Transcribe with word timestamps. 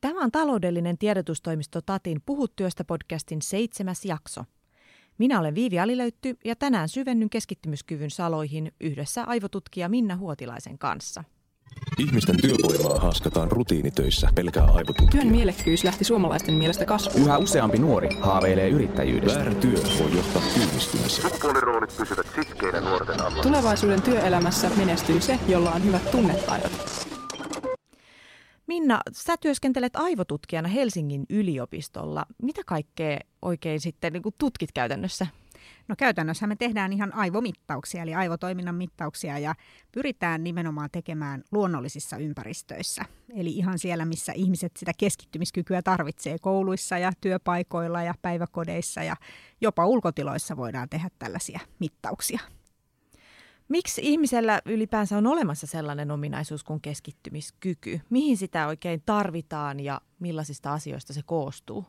Tämä 0.00 0.20
on 0.20 0.30
taloudellinen 0.30 0.98
tiedotustoimisto 0.98 1.80
Tatin 1.80 2.20
Puhut 2.26 2.56
työstä 2.56 2.84
podcastin 2.84 3.42
seitsemäs 3.42 4.04
jakso. 4.04 4.44
Minä 5.18 5.40
olen 5.40 5.54
Viivi 5.54 5.78
Alilöytty 5.78 6.36
ja 6.44 6.56
tänään 6.56 6.88
syvennyn 6.88 7.30
keskittymiskyvyn 7.30 8.10
saloihin 8.10 8.72
yhdessä 8.80 9.24
aivotutkija 9.24 9.88
Minna 9.88 10.16
Huotilaisen 10.16 10.78
kanssa. 10.78 11.24
Ihmisten 11.98 12.36
työvoimaa 12.40 13.00
haaskataan 13.00 13.52
rutiinitöissä 13.52 14.28
pelkää 14.34 14.64
aivotutkia. 14.64 15.20
Työn 15.20 15.26
mielekkyys 15.26 15.84
lähti 15.84 16.04
suomalaisten 16.04 16.54
mielestä 16.54 16.84
kasvuun. 16.84 17.24
Yhä 17.24 17.38
useampi 17.38 17.78
nuori 17.78 18.08
haaveilee 18.20 18.68
yrittäjyydestä. 18.68 19.38
Väärä 19.38 19.54
työ 19.54 19.78
voi 19.98 20.16
johtaa 20.16 20.42
työllistymiseen. 20.54 21.30
Sukupuoliroolit 21.30 21.96
pysyvät 21.96 22.26
sitkeinä 22.34 22.80
nuorten 22.80 23.20
alla. 23.20 23.42
Tulevaisuuden 23.42 24.02
työelämässä 24.02 24.70
menestyy 24.76 25.20
se, 25.20 25.38
jolla 25.48 25.70
on 25.70 25.84
hyvät 25.84 26.10
tunnetaidot. 26.10 26.97
Minna, 28.68 29.00
sä 29.12 29.36
työskentelet 29.36 29.96
aivotutkijana 29.96 30.68
Helsingin 30.68 31.26
yliopistolla. 31.30 32.26
Mitä 32.42 32.62
kaikkea 32.66 33.18
oikein 33.42 33.80
sitten 33.80 34.12
niin 34.12 34.22
tutkit 34.38 34.72
käytännössä? 34.72 35.26
No 35.88 35.94
käytännössä 35.98 36.46
me 36.46 36.56
tehdään 36.56 36.92
ihan 36.92 37.14
aivomittauksia, 37.14 38.02
eli 38.02 38.14
aivotoiminnan 38.14 38.74
mittauksia, 38.74 39.38
ja 39.38 39.54
pyritään 39.92 40.44
nimenomaan 40.44 40.90
tekemään 40.92 41.44
luonnollisissa 41.52 42.16
ympäristöissä. 42.16 43.04
Eli 43.34 43.50
ihan 43.50 43.78
siellä, 43.78 44.04
missä 44.04 44.32
ihmiset 44.32 44.72
sitä 44.76 44.92
keskittymiskykyä 44.98 45.82
tarvitsee 45.82 46.38
kouluissa 46.38 46.98
ja 46.98 47.12
työpaikoilla 47.20 48.02
ja 48.02 48.14
päiväkodeissa 48.22 49.02
ja 49.02 49.16
jopa 49.60 49.86
ulkotiloissa 49.86 50.56
voidaan 50.56 50.88
tehdä 50.88 51.08
tällaisia 51.18 51.60
mittauksia. 51.78 52.40
Miksi 53.68 54.00
ihmisellä 54.04 54.62
ylipäänsä 54.64 55.18
on 55.18 55.26
olemassa 55.26 55.66
sellainen 55.66 56.10
ominaisuus 56.10 56.64
kuin 56.64 56.80
keskittymiskyky? 56.80 58.00
Mihin 58.10 58.36
sitä 58.36 58.66
oikein 58.66 59.02
tarvitaan 59.06 59.80
ja 59.80 60.00
millaisista 60.18 60.72
asioista 60.72 61.12
se 61.12 61.22
koostuu? 61.26 61.84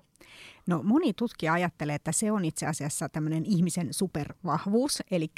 No 0.67 0.83
moni 0.83 1.13
tutkija 1.13 1.53
ajattelee, 1.53 1.95
että 1.95 2.11
se 2.11 2.31
on 2.31 2.45
itse 2.45 2.67
asiassa 2.67 3.09
tämmöinen 3.09 3.45
ihmisen 3.45 3.93
supervahvuus, 3.93 5.03
eli 5.11 5.31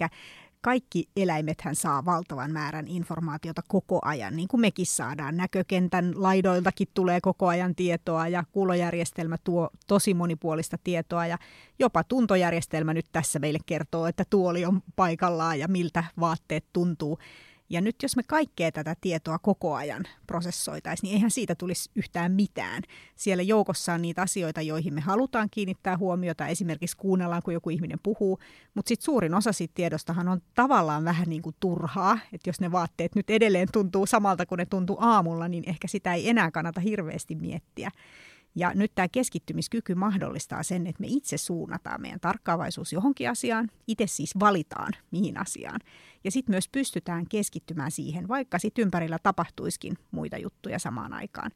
kaikki 0.61 1.09
eläimethän 1.15 1.75
saa 1.75 2.05
valtavan 2.05 2.51
määrän 2.51 2.87
informaatiota 2.87 3.61
koko 3.67 3.99
ajan, 4.05 4.35
niin 4.35 4.47
kuin 4.47 4.61
mekin 4.61 4.85
saadaan. 4.85 5.37
Näkökentän 5.37 6.13
laidoiltakin 6.15 6.87
tulee 6.93 7.21
koko 7.21 7.47
ajan 7.47 7.75
tietoa 7.75 8.27
ja 8.27 8.43
kuulojärjestelmä 8.51 9.37
tuo 9.43 9.69
tosi 9.87 10.13
monipuolista 10.13 10.77
tietoa 10.83 11.27
ja 11.27 11.37
jopa 11.79 12.03
tuntojärjestelmä 12.03 12.93
nyt 12.93 13.05
tässä 13.11 13.39
meille 13.39 13.59
kertoo, 13.65 14.07
että 14.07 14.23
tuoli 14.29 14.65
on 14.65 14.81
paikallaan 14.95 15.59
ja 15.59 15.67
miltä 15.67 16.03
vaatteet 16.19 16.65
tuntuu. 16.73 17.19
Ja 17.71 17.81
nyt 17.81 17.95
jos 18.03 18.15
me 18.15 18.23
kaikkea 18.23 18.71
tätä 18.71 18.95
tietoa 19.01 19.39
koko 19.39 19.75
ajan 19.75 20.03
prosessoitaisiin, 20.27 21.07
niin 21.07 21.13
eihän 21.13 21.31
siitä 21.31 21.55
tulisi 21.55 21.89
yhtään 21.95 22.31
mitään. 22.31 22.83
Siellä 23.15 23.43
joukossa 23.43 23.93
on 23.93 24.01
niitä 24.01 24.21
asioita, 24.21 24.61
joihin 24.61 24.93
me 24.93 25.01
halutaan 25.01 25.47
kiinnittää 25.51 25.97
huomiota. 25.97 26.47
Esimerkiksi 26.47 26.97
kuunnellaan, 26.97 27.41
kun 27.43 27.53
joku 27.53 27.69
ihminen 27.69 27.99
puhuu. 28.03 28.39
Mutta 28.73 28.89
sitten 28.89 29.05
suurin 29.05 29.33
osa 29.33 29.51
siitä 29.51 29.71
tiedostahan 29.75 30.27
on 30.27 30.41
tavallaan 30.55 31.05
vähän 31.05 31.29
niin 31.29 31.41
kuin 31.41 31.55
turhaa. 31.59 32.19
Että 32.33 32.49
jos 32.49 32.61
ne 32.61 32.71
vaatteet 32.71 33.15
nyt 33.15 33.29
edelleen 33.29 33.67
tuntuu 33.71 34.05
samalta 34.05 34.45
kuin 34.45 34.57
ne 34.57 34.65
tuntuu 34.65 34.97
aamulla, 34.99 35.47
niin 35.47 35.63
ehkä 35.67 35.87
sitä 35.87 36.13
ei 36.13 36.29
enää 36.29 36.51
kannata 36.51 36.81
hirveästi 36.81 37.35
miettiä. 37.35 37.91
Ja 38.55 38.71
nyt 38.75 38.91
tämä 38.95 39.07
keskittymiskyky 39.07 39.95
mahdollistaa 39.95 40.63
sen, 40.63 40.87
että 40.87 41.01
me 41.01 41.07
itse 41.09 41.37
suunnataan 41.37 42.01
meidän 42.01 42.19
tarkkaavaisuus 42.19 42.93
johonkin 42.93 43.29
asiaan, 43.29 43.69
itse 43.87 44.07
siis 44.07 44.39
valitaan 44.39 44.93
mihin 45.11 45.37
asiaan. 45.37 45.79
Ja 46.23 46.31
sitten 46.31 46.53
myös 46.53 46.69
pystytään 46.69 47.25
keskittymään 47.29 47.91
siihen, 47.91 48.27
vaikka 48.27 48.59
sitten 48.59 48.83
ympärillä 48.83 49.19
tapahtuisikin 49.23 49.97
muita 50.11 50.37
juttuja 50.37 50.79
samaan 50.79 51.13
aikaan. 51.13 51.51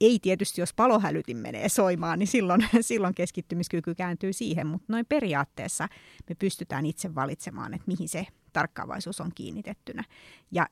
Ei 0.00 0.18
tietysti, 0.22 0.60
jos 0.60 0.74
palohälytin 0.74 1.36
menee 1.36 1.68
soimaan, 1.68 2.18
niin 2.18 2.26
silloin, 2.26 2.68
silloin 2.80 3.14
keskittymiskyky 3.14 3.94
kääntyy 3.94 4.32
siihen, 4.32 4.66
mutta 4.66 4.92
noin 4.92 5.06
periaatteessa 5.08 5.88
me 6.28 6.34
pystytään 6.34 6.86
itse 6.86 7.14
valitsemaan, 7.14 7.74
että 7.74 7.86
mihin 7.86 8.08
se 8.08 8.26
tarkkaavaisuus 8.52 9.20
on 9.20 9.30
kiinnitettynä. 9.34 10.04
Ja 10.50 10.66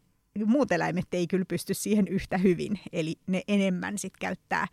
muut 0.46 0.72
eläimet 0.72 1.14
ei 1.14 1.26
kyllä 1.26 1.44
pysty 1.48 1.74
siihen 1.74 2.08
yhtä 2.08 2.38
hyvin, 2.38 2.80
eli 2.92 3.16
ne 3.26 3.42
enemmän 3.48 3.98
sitten 3.98 4.20
käyttää 4.20 4.66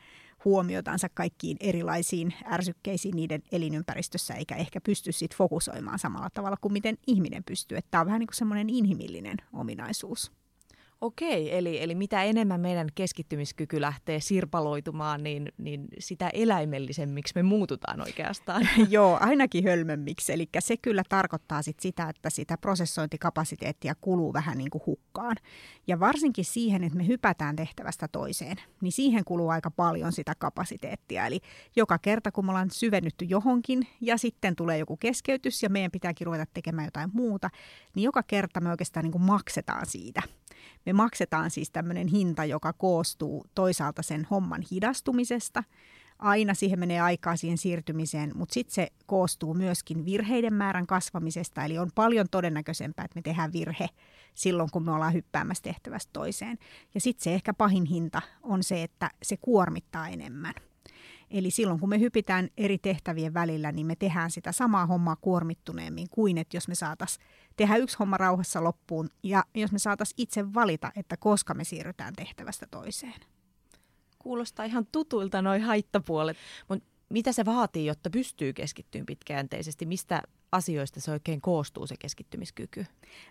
huomiotansa 0.46 1.10
kaikkiin 1.10 1.58
erilaisiin 1.60 2.34
ärsykkeisiin 2.46 3.16
niiden 3.16 3.44
elinympäristössä, 3.52 4.34
eikä 4.34 4.56
ehkä 4.56 4.82
pysty 4.82 5.12
sit 5.12 5.36
fokusoimaan 5.36 6.00
samalla 6.00 6.30
tavalla 6.34 6.58
kuin 6.62 6.74
miten 6.74 6.98
ihminen 7.08 7.44
pystyy. 7.44 7.78
Tämä 7.92 8.02
on 8.02 8.08
vähän 8.08 8.20
niin 8.20 8.28
kuin 8.28 8.36
semmoinen 8.36 8.70
inhimillinen 8.70 9.38
ominaisuus. 9.54 10.41
Okei, 11.02 11.58
eli, 11.58 11.84
eli 11.84 11.96
mitä 11.96 12.24
enemmän 12.24 12.62
meidän 12.62 12.88
keskittymiskyky 12.96 13.82
lähtee 13.82 14.20
sirpaloitumaan, 14.20 15.24
niin, 15.24 15.52
niin 15.58 15.88
sitä 16.00 16.30
eläimellisemmiksi 16.34 17.34
me 17.36 17.44
muututaan 17.44 18.02
oikeastaan. 18.02 18.70
Joo, 18.90 19.18
ainakin 19.22 19.64
hölmömmiksi. 19.64 20.34
Eli 20.34 20.50
se 20.60 20.78
kyllä 20.78 21.04
tarkoittaa 21.10 21.62
sit 21.62 21.80
sitä, 21.80 22.10
että 22.10 22.30
sitä 22.30 22.58
prosessointikapasiteettia 22.58 23.96
kuluu 24.02 24.34
vähän 24.34 24.58
niin 24.58 24.70
kuin 24.70 24.82
hukkaan. 24.86 25.36
Ja 25.88 26.00
varsinkin 26.00 26.46
siihen, 26.46 26.84
että 26.84 26.98
me 26.98 27.08
hypätään 27.08 27.56
tehtävästä 27.56 28.08
toiseen, 28.08 28.58
niin 28.82 28.92
siihen 28.92 29.26
kuluu 29.26 29.50
aika 29.50 29.72
paljon 29.72 30.12
sitä 30.12 30.34
kapasiteettia. 30.40 31.26
Eli 31.26 31.40
joka 31.76 31.98
kerta, 31.98 32.32
kun 32.32 32.46
me 32.46 32.52
ollaan 32.52 32.72
syvennytty 32.72 33.26
johonkin 33.26 33.88
ja 34.02 34.18
sitten 34.18 34.56
tulee 34.56 34.78
joku 34.78 34.98
keskeytys 34.98 35.64
ja 35.64 35.70
meidän 35.70 35.92
pitääkin 35.92 36.28
ruveta 36.28 36.46
tekemään 36.54 36.88
jotain 36.88 37.10
muuta, 37.14 37.50
niin 37.96 38.04
joka 38.04 38.24
kerta 38.24 38.62
me 38.62 38.70
oikeastaan 38.70 39.04
niin 39.04 39.12
kuin 39.12 39.24
maksetaan 39.24 39.86
siitä– 39.86 40.22
me 40.86 40.94
maksetaan 40.94 41.52
siis 41.52 41.70
tämmöinen 41.70 42.08
hinta, 42.08 42.46
joka 42.46 42.74
koostuu 42.74 43.46
toisaalta 43.56 44.02
sen 44.02 44.28
homman 44.32 44.64
hidastumisesta, 44.72 45.64
aina 46.20 46.54
siihen 46.54 46.80
menee 46.80 47.02
aikaa 47.02 47.36
siihen 47.36 47.58
siirtymiseen, 47.58 48.32
mutta 48.36 48.54
sitten 48.54 48.74
se 48.74 48.88
koostuu 49.06 49.54
myöskin 49.54 50.06
virheiden 50.06 50.54
määrän 50.54 50.88
kasvamisesta, 50.88 51.66
eli 51.66 51.78
on 51.78 51.90
paljon 51.96 52.28
todennäköisempää, 52.32 53.06
että 53.06 53.18
me 53.18 53.22
tehdään 53.22 53.54
virhe 53.54 53.90
silloin, 54.36 54.70
kun 54.72 54.84
me 54.84 54.92
ollaan 54.92 55.14
hyppäämässä 55.14 55.64
tehtävästä 55.64 56.10
toiseen. 56.14 56.58
Ja 56.94 57.02
sitten 57.02 57.24
se 57.24 57.34
ehkä 57.34 57.54
pahin 57.54 57.86
hinta 57.86 58.22
on 58.44 58.64
se, 58.64 58.84
että 58.84 59.10
se 59.24 59.38
kuormittaa 59.38 60.08
enemmän. 60.08 60.54
Eli 61.32 61.52
silloin 61.52 61.80
kun 61.80 61.90
me 61.90 62.00
hypitään 62.00 62.50
eri 62.58 62.78
tehtävien 62.78 63.34
välillä, 63.34 63.72
niin 63.72 63.88
me 63.88 63.96
tehdään 63.96 64.32
sitä 64.32 64.52
samaa 64.52 64.86
hommaa 64.86 65.16
kuormittuneemmin 65.16 66.08
kuin 66.12 66.38
että 66.38 66.58
jos 66.58 66.68
me 66.68 66.76
saataisiin 66.76 67.26
tehdä 67.58 67.76
yksi 67.76 67.98
homma 68.00 68.18
rauhassa 68.18 68.64
loppuun 68.64 69.10
ja 69.24 69.44
jos 69.56 69.72
me 69.72 69.80
saataisiin 69.80 70.22
itse 70.22 70.54
valita, 70.54 70.92
että 70.96 71.18
koska 71.18 71.54
me 71.54 71.64
siirrytään 71.64 72.14
tehtävästä 72.16 72.68
toiseen. 72.72 73.22
Kuulostaa 74.20 74.66
ihan 74.66 74.88
tutuilta 74.92 75.42
noin 75.42 75.62
haittapuolet, 75.62 76.38
mutta 76.70 76.86
mitä 77.10 77.32
se 77.32 77.46
vaatii, 77.46 77.86
jotta 77.86 78.10
pystyy 78.10 78.54
keskittymään 78.54 79.06
pitkäjänteisesti? 79.06 79.86
Mistä 79.86 80.22
asioista 80.52 81.02
se 81.02 81.12
oikein 81.12 81.42
koostuu 81.42 81.88
se 81.88 81.96
keskittymiskyky? 82.00 82.86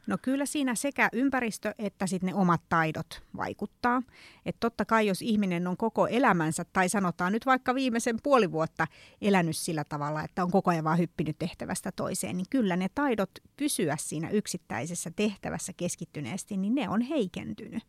No 0.06 0.19
kyllä 0.22 0.47
siinä 0.47 0.75
sekä 0.75 1.08
ympäristö 1.12 1.75
että 1.78 2.06
sitten 2.06 2.26
ne 2.26 2.34
omat 2.34 2.60
taidot 2.69 3.22
vaikuttaa. 3.36 4.03
Että 4.47 4.60
totta 4.60 4.84
kai 4.84 5.06
jos 5.06 5.22
ihminen 5.22 5.66
on 5.66 5.76
koko 5.76 6.06
elämänsä 6.06 6.64
tai 6.72 6.88
sanotaan 6.88 7.32
nyt 7.32 7.47
vaikka 7.47 7.75
viimeisen 7.75 8.16
puoli 8.22 8.53
vuotta 8.53 8.86
elänyt 9.20 9.56
sillä 9.56 9.84
tavalla, 9.84 10.22
että 10.22 10.44
on 10.44 10.50
koko 10.50 10.70
ajan 10.70 10.84
vaan 10.84 10.98
hyppinyt 10.98 11.38
tehtävästä 11.38 11.92
toiseen, 11.92 12.36
niin 12.36 12.47
kyllä 12.50 12.76
ne 12.76 12.88
taidot 12.94 13.31
pysyä 13.56 13.97
siinä 13.98 14.31
yksittäisessä 14.31 15.10
tehtävässä 15.16 15.72
keskittyneesti, 15.76 16.56
niin 16.56 16.75
ne 16.75 16.88
on 16.88 17.00
heikentynyt. 17.00 17.82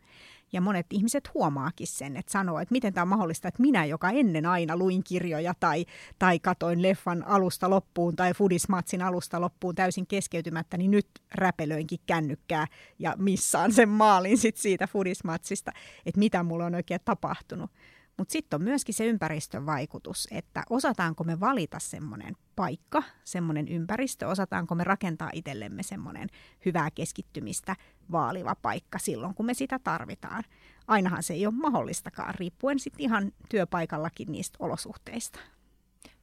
Ja 0.54 0.62
monet 0.62 0.86
ihmiset 0.90 1.34
huomaakin 1.34 1.88
sen, 1.88 2.18
että 2.18 2.32
sanoo, 2.32 2.60
että 2.60 2.72
miten 2.72 2.94
tämä 2.94 3.02
on 3.02 3.08
mahdollista, 3.08 3.48
että 3.48 3.62
minä, 3.62 3.86
joka 3.86 4.10
ennen 4.10 4.46
aina 4.46 4.78
luin 4.78 5.04
kirjoja 5.04 5.54
tai, 5.60 5.86
tai 6.20 6.40
katoin 6.40 6.82
leffan 6.82 7.24
alusta 7.28 7.70
loppuun 7.70 8.16
tai 8.16 8.34
Fudismatsin 8.34 9.02
alusta 9.02 9.21
loppuun 9.42 9.76
täysin 9.76 10.08
keskeytymättä, 10.08 10.78
niin 10.78 10.92
nyt 10.92 11.08
räpelöinkin 11.36 12.00
kännykkää 12.06 12.68
ja 13.00 13.16
missaan 13.18 13.74
sen 13.74 13.90
maalin 13.90 14.38
sit 14.38 14.58
siitä 14.58 14.88
Fudismatsista, 14.88 15.72
että 16.06 16.20
mitä 16.20 16.44
mulla 16.44 16.66
on 16.66 16.76
oikein 16.76 17.02
tapahtunut. 17.06 17.72
Mutta 18.18 18.32
sitten 18.32 18.58
on 18.58 18.64
myöskin 18.64 18.96
se 18.96 19.06
ympäristön 19.06 19.66
vaikutus, 19.66 20.28
että 20.32 20.64
osataanko 20.70 21.24
me 21.24 21.40
valita 21.40 21.80
semmoinen 21.80 22.36
paikka, 22.56 23.04
semmoinen 23.24 23.68
ympäristö, 23.68 24.28
osataanko 24.28 24.76
me 24.76 24.84
rakentaa 24.84 25.30
itsellemme 25.34 25.84
semmoinen 25.84 26.30
hyvää 26.66 26.92
keskittymistä 26.92 27.76
vaaliva 28.12 28.56
paikka 28.62 29.00
silloin, 29.00 29.36
kun 29.36 29.46
me 29.46 29.54
sitä 29.54 29.80
tarvitaan. 29.80 30.44
Ainahan 30.88 31.24
se 31.24 31.34
ei 31.34 31.46
ole 31.46 31.54
mahdollistakaan, 31.54 32.36
riippuen 32.36 32.80
sitten 32.80 33.04
ihan 33.04 33.32
työpaikallakin 33.50 34.32
niistä 34.32 34.58
olosuhteista. 34.60 35.40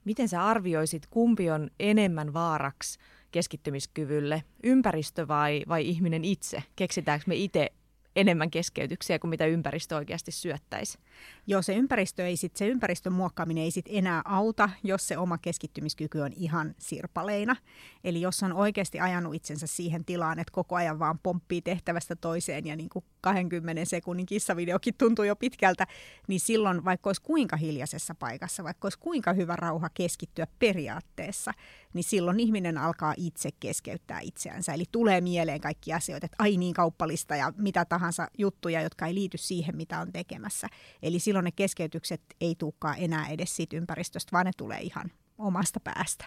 Miten 0.05 0.29
sä 0.29 0.47
arvioisit, 0.47 1.07
kumpi 1.07 1.51
on 1.51 1.71
enemmän 1.81 2.33
vaaraksi 2.33 2.99
keskittymiskyvylle, 3.31 4.45
ympäristö 4.63 5.29
vai, 5.29 5.63
vai 5.69 5.89
ihminen 5.89 6.25
itse? 6.25 6.63
Keksitäänkö 6.77 7.25
me 7.27 7.35
itse 7.35 7.71
enemmän 8.17 8.51
keskeytyksiä 8.51 9.19
kuin 9.19 9.29
mitä 9.29 9.47
ympäristö 9.47 9.97
oikeasti 9.97 10.33
syöttäisi? 10.33 10.99
Joo, 11.47 11.63
se 11.63 11.75
ympäristö 11.75 12.27
ei 12.27 12.37
sit, 12.37 12.57
se 12.57 12.67
ympäristön 12.67 13.13
muokkaaminen 13.13 13.65
ei 13.65 13.71
sit 13.71 13.87
enää 13.89 14.23
auta, 14.25 14.71
jos 14.83 15.09
se 15.09 15.19
oma 15.19 15.39
keskittymiskyky 15.39 16.21
on 16.21 16.33
ihan 16.37 16.75
sirpaleina. 16.79 17.57
Eli 18.05 18.21
jos 18.21 18.43
on 18.43 18.53
oikeasti 18.53 19.01
ajanut 19.01 19.35
itsensä 19.35 19.67
siihen 19.67 20.05
tilaan, 20.05 20.39
että 20.39 20.53
koko 20.53 20.77
ajan 20.77 20.99
vaan 20.99 21.19
pomppii 21.23 21.63
tehtävästä 21.63 22.17
toiseen 22.17 22.67
ja 22.67 22.77
niin 22.77 22.89
kuin 22.89 23.05
20 23.21 23.85
sekunnin 23.85 24.27
kissavideokin 24.27 24.95
tuntuu 24.99 25.25
jo 25.25 25.37
pitkältä, 25.37 25.87
niin 26.29 26.41
silloin 26.41 26.85
vaikka 26.85 27.09
olisi 27.09 27.23
kuinka 27.23 27.57
hiljaisessa 27.57 28.15
paikassa, 28.15 28.65
vaikka 28.65 28.87
olisi 28.87 28.99
kuinka 28.99 29.33
hyvä 29.33 29.57
rauha 29.57 29.89
keskittyä 29.95 30.47
periaatteessa, 30.59 31.53
niin 31.95 32.05
silloin 32.05 32.41
ihminen 32.41 32.79
alkaa 32.79 33.15
itse 33.17 33.49
keskeyttää 33.61 34.21
itseänsä. 34.21 34.73
Eli 34.73 34.85
tulee 34.93 35.21
mieleen 35.21 35.61
kaikki 35.61 35.93
asioita, 35.93 36.27
että 36.27 36.37
ai 36.39 36.57
niin 36.57 36.75
kauppalista 36.75 37.37
ja 37.37 37.53
mitä 37.57 37.85
tahansa 37.85 38.29
juttuja, 38.39 38.83
jotka 38.83 39.07
ei 39.07 39.15
liity 39.15 39.39
siihen, 39.39 39.77
mitä 39.77 40.01
on 40.01 40.13
tekemässä. 40.13 40.69
Eli 41.03 41.19
silloin 41.19 41.45
ne 41.45 41.53
keskeytykset 41.53 42.23
ei 42.41 42.55
tulekaan 42.59 42.97
enää 42.99 43.29
edes 43.29 43.57
siitä 43.57 43.77
ympäristöstä, 43.77 44.33
vaan 44.33 44.47
ne 44.47 44.53
tulee 44.57 44.81
ihan 44.81 45.11
omasta 45.39 45.81
päästä. 45.81 46.25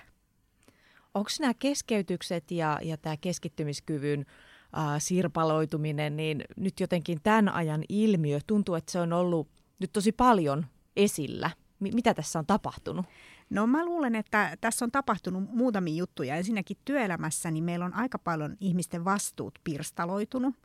Onko 1.13 1.29
nämä 1.39 1.53
keskeytykset 1.53 2.51
ja, 2.51 2.79
ja 2.83 2.97
tämä 2.97 3.17
keskittymiskyvyn 3.17 4.25
sirpaloituminen, 4.99 6.17
niin 6.17 6.43
nyt 6.57 6.79
jotenkin 6.79 7.19
tämän 7.23 7.49
ajan 7.49 7.83
ilmiö 7.89 8.39
tuntuu, 8.47 8.75
että 8.75 8.91
se 8.91 8.99
on 8.99 9.13
ollut 9.13 9.47
nyt 9.79 9.91
tosi 9.93 10.11
paljon 10.11 10.65
esillä. 10.95 11.51
M- 11.79 11.95
mitä 11.95 12.13
tässä 12.13 12.39
on 12.39 12.45
tapahtunut? 12.45 13.05
No 13.49 13.67
mä 13.67 13.85
luulen, 13.85 14.15
että 14.15 14.57
tässä 14.61 14.85
on 14.85 14.91
tapahtunut 14.91 15.43
muutamia 15.49 15.95
juttuja. 15.95 16.35
Ensinnäkin 16.35 16.77
työelämässä 16.85 17.51
niin 17.51 17.63
meillä 17.63 17.85
on 17.85 17.93
aika 17.93 18.19
paljon 18.19 18.57
ihmisten 18.59 19.05
vastuut 19.05 19.59
pirstaloitunut. 19.63 20.55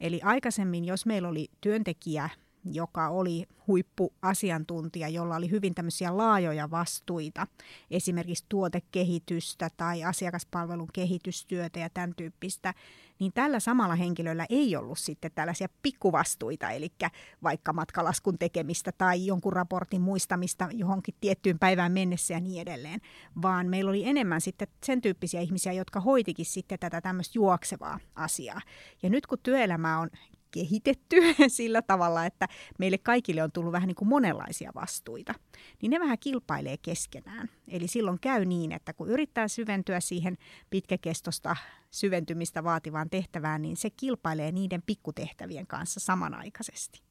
Eli 0.00 0.20
aikaisemmin, 0.22 0.84
jos 0.84 1.06
meillä 1.06 1.28
oli 1.28 1.48
työntekijä, 1.60 2.30
joka 2.64 3.08
oli 3.08 3.46
huippuasiantuntija, 3.66 5.08
jolla 5.08 5.36
oli 5.36 5.50
hyvin 5.50 5.74
tämmöisiä 5.74 6.16
laajoja 6.16 6.70
vastuita, 6.70 7.46
esimerkiksi 7.90 8.44
tuotekehitystä 8.48 9.70
tai 9.76 10.04
asiakaspalvelun 10.04 10.88
kehitystyötä 10.92 11.78
ja 11.78 11.90
tämän 11.90 12.14
tyyppistä, 12.16 12.74
niin 13.18 13.32
tällä 13.32 13.60
samalla 13.60 13.94
henkilöllä 13.94 14.46
ei 14.50 14.76
ollut 14.76 14.98
sitten 14.98 15.30
tällaisia 15.34 15.68
pikkuvastuita, 15.82 16.70
eli 16.70 16.92
vaikka 17.42 17.72
matkalaskun 17.72 18.38
tekemistä 18.38 18.92
tai 18.98 19.26
jonkun 19.26 19.52
raportin 19.52 20.00
muistamista 20.00 20.68
johonkin 20.72 21.14
tiettyyn 21.20 21.58
päivään 21.58 21.92
mennessä 21.92 22.34
ja 22.34 22.40
niin 22.40 22.62
edelleen, 22.62 23.00
vaan 23.42 23.66
meillä 23.66 23.88
oli 23.88 24.08
enemmän 24.08 24.40
sitten 24.40 24.68
sen 24.84 25.00
tyyppisiä 25.00 25.40
ihmisiä, 25.40 25.72
jotka 25.72 26.00
hoitikin 26.00 26.46
sitten 26.46 26.78
tätä 26.78 27.00
tämmöistä 27.00 27.38
juoksevaa 27.38 27.98
asiaa. 28.14 28.60
Ja 29.02 29.10
nyt 29.10 29.26
kun 29.26 29.38
työelämä 29.42 29.98
on 29.98 30.10
kehitetty 30.50 31.16
sillä 31.48 31.82
tavalla, 31.82 32.26
että 32.26 32.48
meille 32.78 32.98
kaikille 32.98 33.42
on 33.42 33.52
tullut 33.52 33.72
vähän 33.72 33.86
niin 33.86 33.94
kuin 33.94 34.08
monenlaisia 34.08 34.72
vastuita, 34.74 35.34
niin 35.82 35.90
ne 35.90 36.00
vähän 36.00 36.18
kilpailee 36.18 36.76
keskenään. 36.76 37.50
Eli 37.68 37.88
silloin 37.88 38.20
käy 38.20 38.44
niin, 38.44 38.72
että 38.72 38.92
kun 38.92 39.08
yrittää 39.08 39.48
syventyä 39.48 40.00
siihen 40.00 40.38
pitkäkestosta 40.70 41.56
syventymistä 41.90 42.64
vaativaan 42.64 43.10
tehtävään, 43.10 43.62
niin 43.62 43.76
se 43.76 43.90
kilpailee 43.90 44.52
niiden 44.52 44.82
pikkutehtävien 44.86 45.66
kanssa 45.66 46.00
samanaikaisesti. 46.00 47.07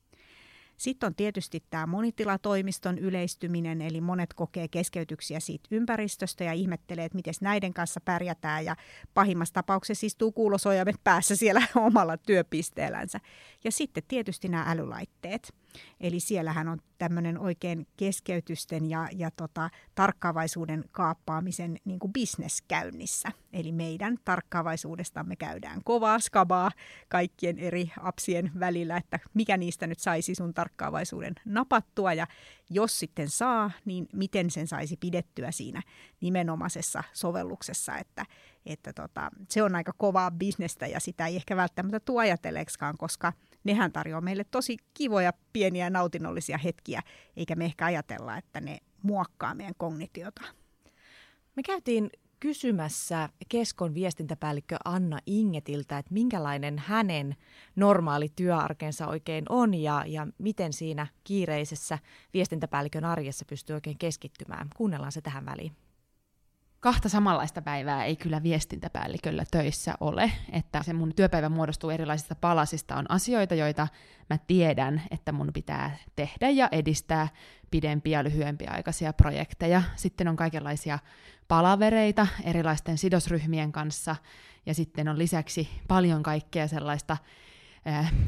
Sitten 0.77 1.07
on 1.07 1.15
tietysti 1.15 1.63
tämä 1.69 1.85
monitilatoimiston 1.85 2.97
yleistyminen, 2.97 3.81
eli 3.81 4.01
monet 4.01 4.33
kokee 4.33 4.67
keskeytyksiä 4.67 5.39
siitä 5.39 5.67
ympäristöstä 5.71 6.43
ja 6.43 6.53
ihmettelee, 6.53 7.05
että 7.05 7.15
miten 7.15 7.33
näiden 7.41 7.73
kanssa 7.73 8.01
pärjätään. 8.01 8.65
Ja 8.65 8.75
pahimmassa 9.13 9.53
tapauksessa 9.53 10.05
istuu 10.05 10.31
kuulosojamet 10.31 10.95
päässä 11.03 11.35
siellä 11.35 11.61
omalla 11.87 12.17
työpisteellänsä. 12.17 13.19
Ja 13.63 13.71
sitten 13.71 14.03
tietysti 14.07 14.47
nämä 14.47 14.65
älylaitteet. 14.67 15.53
Eli 15.99 16.19
siellähän 16.19 16.67
on 16.67 16.79
tämmöinen 16.97 17.39
oikein 17.39 17.87
keskeytysten 17.97 18.89
ja, 18.89 19.07
ja 19.15 19.31
tota, 19.31 19.69
tarkkaavaisuuden 19.95 20.83
kaappaamisen 20.91 21.77
niin 21.85 21.99
kuin 21.99 22.13
business 22.13 22.63
käynnissä. 22.67 23.29
Eli 23.53 23.71
meidän 23.71 24.17
tarkkaavaisuudestamme 24.25 25.35
käydään 25.35 25.81
kovaa 25.83 26.19
skabaa 26.19 26.71
kaikkien 27.09 27.59
eri 27.59 27.91
apsien 28.03 28.51
välillä, 28.59 28.97
että 28.97 29.19
mikä 29.33 29.57
niistä 29.57 29.87
nyt 29.87 29.99
saisi 29.99 30.35
sun 30.35 30.53
tarkkaavaisuuden 30.53 31.33
napattua 31.45 32.13
ja 32.13 32.27
jos 32.69 32.99
sitten 32.99 33.29
saa, 33.29 33.71
niin 33.85 34.07
miten 34.13 34.49
sen 34.51 34.67
saisi 34.67 34.97
pidettyä 34.97 35.51
siinä 35.51 35.81
nimenomaisessa 36.21 37.03
sovelluksessa, 37.13 37.97
että, 37.97 38.25
että 38.65 38.93
tota, 38.93 39.31
se 39.49 39.63
on 39.63 39.75
aika 39.75 39.93
kovaa 39.97 40.31
bisnestä 40.31 40.87
ja 40.87 40.99
sitä 40.99 41.27
ei 41.27 41.35
ehkä 41.35 41.55
välttämättä 41.55 41.99
tuo 41.99 42.19
ajatelleeksikaan, 42.19 42.97
koska– 42.97 43.33
nehän 43.67 43.91
tarjoaa 43.91 44.21
meille 44.21 44.43
tosi 44.43 44.77
kivoja, 44.93 45.33
pieniä, 45.53 45.89
nautinnollisia 45.89 46.57
hetkiä, 46.57 47.01
eikä 47.35 47.55
me 47.55 47.65
ehkä 47.65 47.85
ajatella, 47.85 48.37
että 48.37 48.61
ne 48.61 48.77
muokkaa 49.03 49.55
meidän 49.55 49.73
kognitiota. 49.77 50.41
Me 51.55 51.63
käytiin 51.63 52.09
kysymässä 52.39 53.29
Keskon 53.49 53.93
viestintäpäällikkö 53.93 54.77
Anna 54.85 55.19
Ingetiltä, 55.25 55.97
että 55.97 56.13
minkälainen 56.13 56.79
hänen 56.79 57.35
normaali 57.75 58.29
työarkensa 58.35 59.07
oikein 59.07 59.45
on 59.49 59.73
ja, 59.73 60.03
ja 60.07 60.27
miten 60.37 60.73
siinä 60.73 61.07
kiireisessä 61.23 61.99
viestintäpäällikön 62.33 63.05
arjessa 63.05 63.45
pystyy 63.45 63.73
oikein 63.73 63.97
keskittymään. 63.97 64.67
Kuunnellaan 64.75 65.11
se 65.11 65.21
tähän 65.21 65.45
väliin 65.45 65.86
kahta 66.79 67.09
samanlaista 67.09 67.61
päivää 67.61 68.05
ei 68.05 68.15
kyllä 68.15 68.43
viestintäpäälliköllä 68.43 69.43
töissä 69.51 69.93
ole, 69.99 70.31
että 70.51 70.83
se 70.83 70.93
mun 70.93 71.15
työpäivä 71.15 71.49
muodostuu 71.49 71.89
erilaisista 71.89 72.35
palasista. 72.35 72.95
On 72.95 73.11
asioita, 73.11 73.55
joita 73.55 73.87
mä 74.29 74.37
tiedän, 74.47 75.01
että 75.11 75.31
mun 75.31 75.49
pitää 75.53 75.97
tehdä 76.15 76.49
ja 76.49 76.69
edistää 76.71 77.27
pidempiä 77.71 78.19
ja 78.19 78.23
lyhyempiä 78.23 78.71
aikaisia 78.71 79.13
projekteja. 79.13 79.81
Sitten 79.95 80.27
on 80.27 80.35
kaikenlaisia 80.35 80.99
palavereita 81.47 82.27
erilaisten 82.43 82.97
sidosryhmien 82.97 83.71
kanssa, 83.71 84.15
ja 84.65 84.73
sitten 84.73 85.07
on 85.07 85.17
lisäksi 85.17 85.69
paljon 85.87 86.23
kaikkea 86.23 86.67
sellaista 86.67 87.17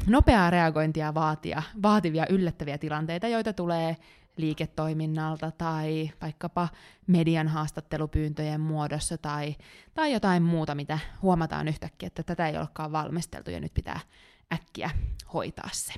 nopeaa 0.06 0.50
reagointia 0.50 1.14
vaatia, 1.14 1.62
vaativia 1.82 2.26
yllättäviä 2.28 2.78
tilanteita, 2.78 3.28
joita 3.28 3.52
tulee 3.52 3.96
liiketoiminnalta 4.40 5.50
tai 5.50 6.10
vaikkapa 6.22 6.68
median 7.06 7.48
haastattelupyyntöjen 7.48 8.60
muodossa 8.60 9.18
tai, 9.18 9.56
tai 9.94 10.12
jotain 10.12 10.42
muuta, 10.42 10.74
mitä 10.74 10.98
huomataan 11.22 11.68
yhtäkkiä, 11.68 12.06
että 12.06 12.22
tätä 12.22 12.48
ei 12.48 12.56
olekaan 12.56 12.92
valmisteltu 12.92 13.50
ja 13.50 13.60
nyt 13.60 13.74
pitää 13.74 14.00
äkkiä 14.52 14.90
hoitaa 15.34 15.68
se. 15.72 15.92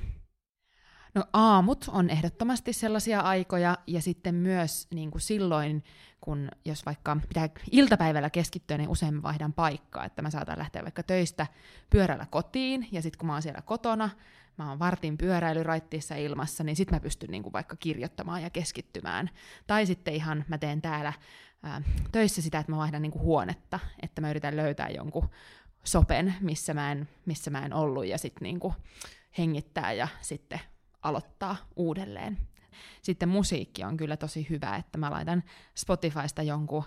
No 1.15 1.25
aamut 1.33 1.85
on 1.89 2.11
ehdottomasti 2.11 2.73
sellaisia 2.73 3.21
aikoja, 3.21 3.79
ja 3.87 4.00
sitten 4.00 4.35
myös 4.35 4.87
niin 4.94 5.11
kuin 5.11 5.23
silloin, 5.23 5.85
kun 6.21 6.49
jos 6.65 6.87
vaikka 6.87 7.17
pitää 7.29 7.49
iltapäivällä 7.71 8.31
keskittyä, 8.31 8.79
niin 8.79 8.89
usein 8.89 9.23
vaihdan 9.23 9.53
paikkaa, 9.53 10.05
että 10.05 10.23
mä 10.23 10.31
saatan 10.31 10.59
lähteä 10.59 10.83
vaikka 10.83 11.03
töistä 11.03 11.47
pyörällä 11.91 12.27
kotiin, 12.31 12.89
ja 12.93 13.03
sitten 13.03 13.19
kun 13.19 13.27
mä 13.27 13.33
oon 13.33 13.43
siellä 13.43 13.62
kotona, 13.62 14.11
mä 14.58 14.69
oon 14.69 14.78
vartin 14.78 15.19
pyöräilyraittiissa 15.19 16.14
ilmassa, 16.14 16.64
niin 16.64 16.76
sitten 16.76 16.96
mä 16.96 17.00
pystyn 17.00 17.31
niinku 17.31 17.52
vaikka 17.52 17.76
kirjoittamaan 17.76 18.43
ja 18.43 18.50
keskittymään. 18.50 19.31
Tai 19.66 19.87
sitten 19.87 20.14
ihan 20.14 20.44
mä 20.49 20.58
teen 20.58 20.82
täällä 20.82 21.12
ää, 21.62 21.82
töissä 22.12 22.43
sitä, 22.43 22.58
että 22.58 22.72
mä 22.72 22.79
vaihdan 22.79 23.03
niinku 23.03 23.19
huonetta, 23.19 23.79
että 24.03 24.20
mä 24.20 24.31
yritän 24.31 24.56
löytää 24.56 24.88
jonkun 24.88 25.31
sopen, 25.84 26.34
missä 26.41 26.74
mä 26.74 26.93
en, 26.93 27.08
missä 27.27 27.50
mä 27.50 27.67
en 27.67 27.72
ollut, 27.72 28.06
ja 28.06 28.19
sitten 28.19 28.43
niinku 28.43 28.74
hengittää 29.38 29.93
ja 29.93 30.08
sitten 30.20 30.60
aloittaa 31.03 31.56
uudelleen. 31.77 32.38
Sitten 33.03 33.29
musiikki 33.29 33.84
on 33.84 33.96
kyllä 33.96 34.17
tosi 34.17 34.46
hyvä, 34.50 34.77
että 34.77 34.98
mä 34.98 35.10
laitan 35.10 35.43
Spotifysta 35.74 36.43
jonkun 36.43 36.84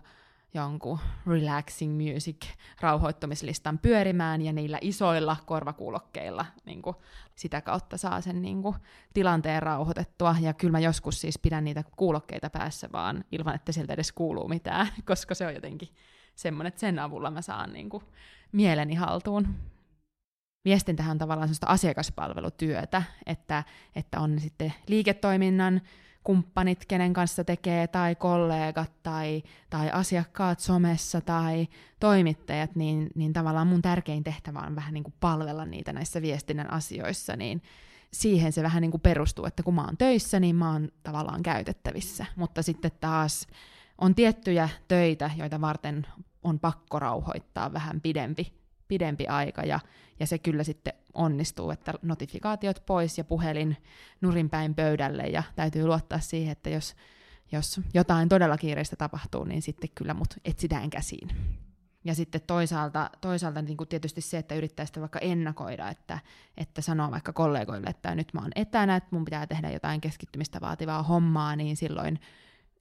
jonkun 0.56 1.00
relaxing 1.28 1.94
music 1.94 2.46
rauhoittumislistan 2.82 3.80
pyörimään 3.80 4.42
ja 4.42 4.54
niillä 4.54 4.78
isoilla 4.82 5.38
korvakuulokkeilla 5.46 6.46
niin 6.66 6.82
kuin, 6.82 6.96
sitä 7.36 7.62
kautta 7.62 7.98
saa 7.98 8.22
sen 8.22 8.42
niin 8.42 8.62
kuin, 8.62 8.76
tilanteen 9.14 9.64
rauhoitettua. 9.64 10.36
Ja 10.42 10.54
kyllä 10.54 10.72
mä 10.72 10.80
joskus 10.80 11.22
siis 11.22 11.40
pidän 11.40 11.64
niitä 11.64 11.84
kuulokkeita 11.96 12.50
päässä 12.50 12.90
vaan 12.94 13.26
ilman, 13.32 13.56
että 13.56 13.72
sieltä 13.72 13.94
edes 13.94 14.12
kuuluu 14.12 14.48
mitään, 14.48 14.88
koska 15.06 15.36
se 15.36 15.48
on 15.48 15.54
jotenkin 15.56 15.90
semmoinen, 16.36 16.68
että 16.68 16.80
sen 16.80 17.00
avulla 17.00 17.32
mä 17.32 17.42
saan 17.42 17.74
niin 17.74 17.90
kuin, 17.90 18.04
mieleni 18.52 18.96
haltuun. 18.96 19.48
Viestintähän 20.66 21.12
on 21.12 21.18
tavallaan 21.18 21.48
sellaista 21.48 21.68
asiakaspalvelutyötä, 21.68 23.04
että, 23.26 23.64
että 23.96 24.20
on 24.20 24.40
sitten 24.40 24.74
liiketoiminnan 24.88 25.82
kumppanit, 26.26 26.86
kenen 26.86 27.14
kanssa 27.14 27.44
tekee, 27.44 27.88
tai 27.88 28.16
kollegat, 28.16 28.92
tai, 29.04 29.44
tai 29.70 29.90
asiakkaat 29.92 30.60
somessa, 30.60 31.22
tai 31.22 31.68
toimittajat, 32.00 32.76
niin, 32.76 33.10
niin 33.16 33.34
tavallaan 33.34 33.68
mun 33.68 33.82
tärkein 33.82 34.24
tehtävä 34.24 34.60
on 34.60 34.76
vähän 34.76 34.94
niin 34.94 35.04
kuin 35.04 35.14
palvella 35.20 35.66
niitä 35.66 35.94
näissä 35.94 36.22
viestinnän 36.22 36.72
asioissa, 36.72 37.36
niin 37.36 37.62
siihen 38.14 38.52
se 38.52 38.64
vähän 38.64 38.82
niin 38.82 38.92
kuin 38.92 39.02
perustuu, 39.02 39.46
että 39.46 39.64
kun 39.64 39.76
mä 39.76 39.86
oon 39.86 39.98
töissä, 39.98 40.40
niin 40.40 40.56
mä 40.56 40.72
oon 40.72 40.90
tavallaan 41.04 41.44
käytettävissä. 41.44 42.26
Mutta 42.36 42.62
sitten 42.62 42.92
taas 43.00 43.48
on 43.98 44.16
tiettyjä 44.16 44.70
töitä, 44.88 45.32
joita 45.36 45.62
varten 45.62 46.08
on 46.44 46.60
pakko 46.60 47.00
rauhoittaa 47.00 47.74
vähän 47.74 48.02
pidempi 48.02 48.65
pidempi 48.88 49.28
aika 49.28 49.62
ja, 49.62 49.80
ja 50.20 50.28
se 50.28 50.38
kyllä 50.38 50.64
sitten 50.64 50.94
onnistuu, 51.14 51.72
että 51.72 51.94
notifikaatiot 52.02 52.84
pois 52.86 53.18
ja 53.18 53.24
puhelin 53.24 53.78
nurinpäin 54.22 54.76
pöydälle 54.76 55.24
ja 55.24 55.44
täytyy 55.56 55.86
luottaa 55.86 56.20
siihen, 56.20 56.52
että 56.52 56.70
jos, 56.70 56.96
jos 57.52 57.82
jotain 57.94 58.30
todella 58.30 58.58
kiireistä 58.58 58.96
tapahtuu, 58.96 59.44
niin 59.44 59.62
sitten 59.62 59.90
kyllä 59.96 60.14
mut 60.14 60.34
etsitään 60.46 60.90
käsiin. 60.90 61.30
Ja 62.04 62.16
sitten 62.16 62.42
toisaalta, 62.48 63.10
toisaalta 63.22 63.62
niin 63.62 63.78
kuin 63.78 63.88
tietysti 63.88 64.22
se, 64.22 64.38
että 64.38 64.56
yrittää 64.56 64.86
sitä 64.86 65.02
vaikka 65.02 65.20
ennakoida, 65.20 65.90
että, 65.90 66.20
että 66.58 66.82
sanoo 66.82 67.12
vaikka 67.12 67.34
kollegoille, 67.34 67.88
että 67.90 68.16
nyt 68.16 68.34
mä 68.34 68.42
oon 68.42 68.52
etänä, 68.56 68.96
että 68.96 69.10
mun 69.12 69.26
pitää 69.26 69.48
tehdä 69.48 69.70
jotain 69.70 70.02
keskittymistä 70.02 70.62
vaativaa 70.62 71.04
hommaa, 71.04 71.56
niin 71.56 71.78
silloin, 71.78 72.20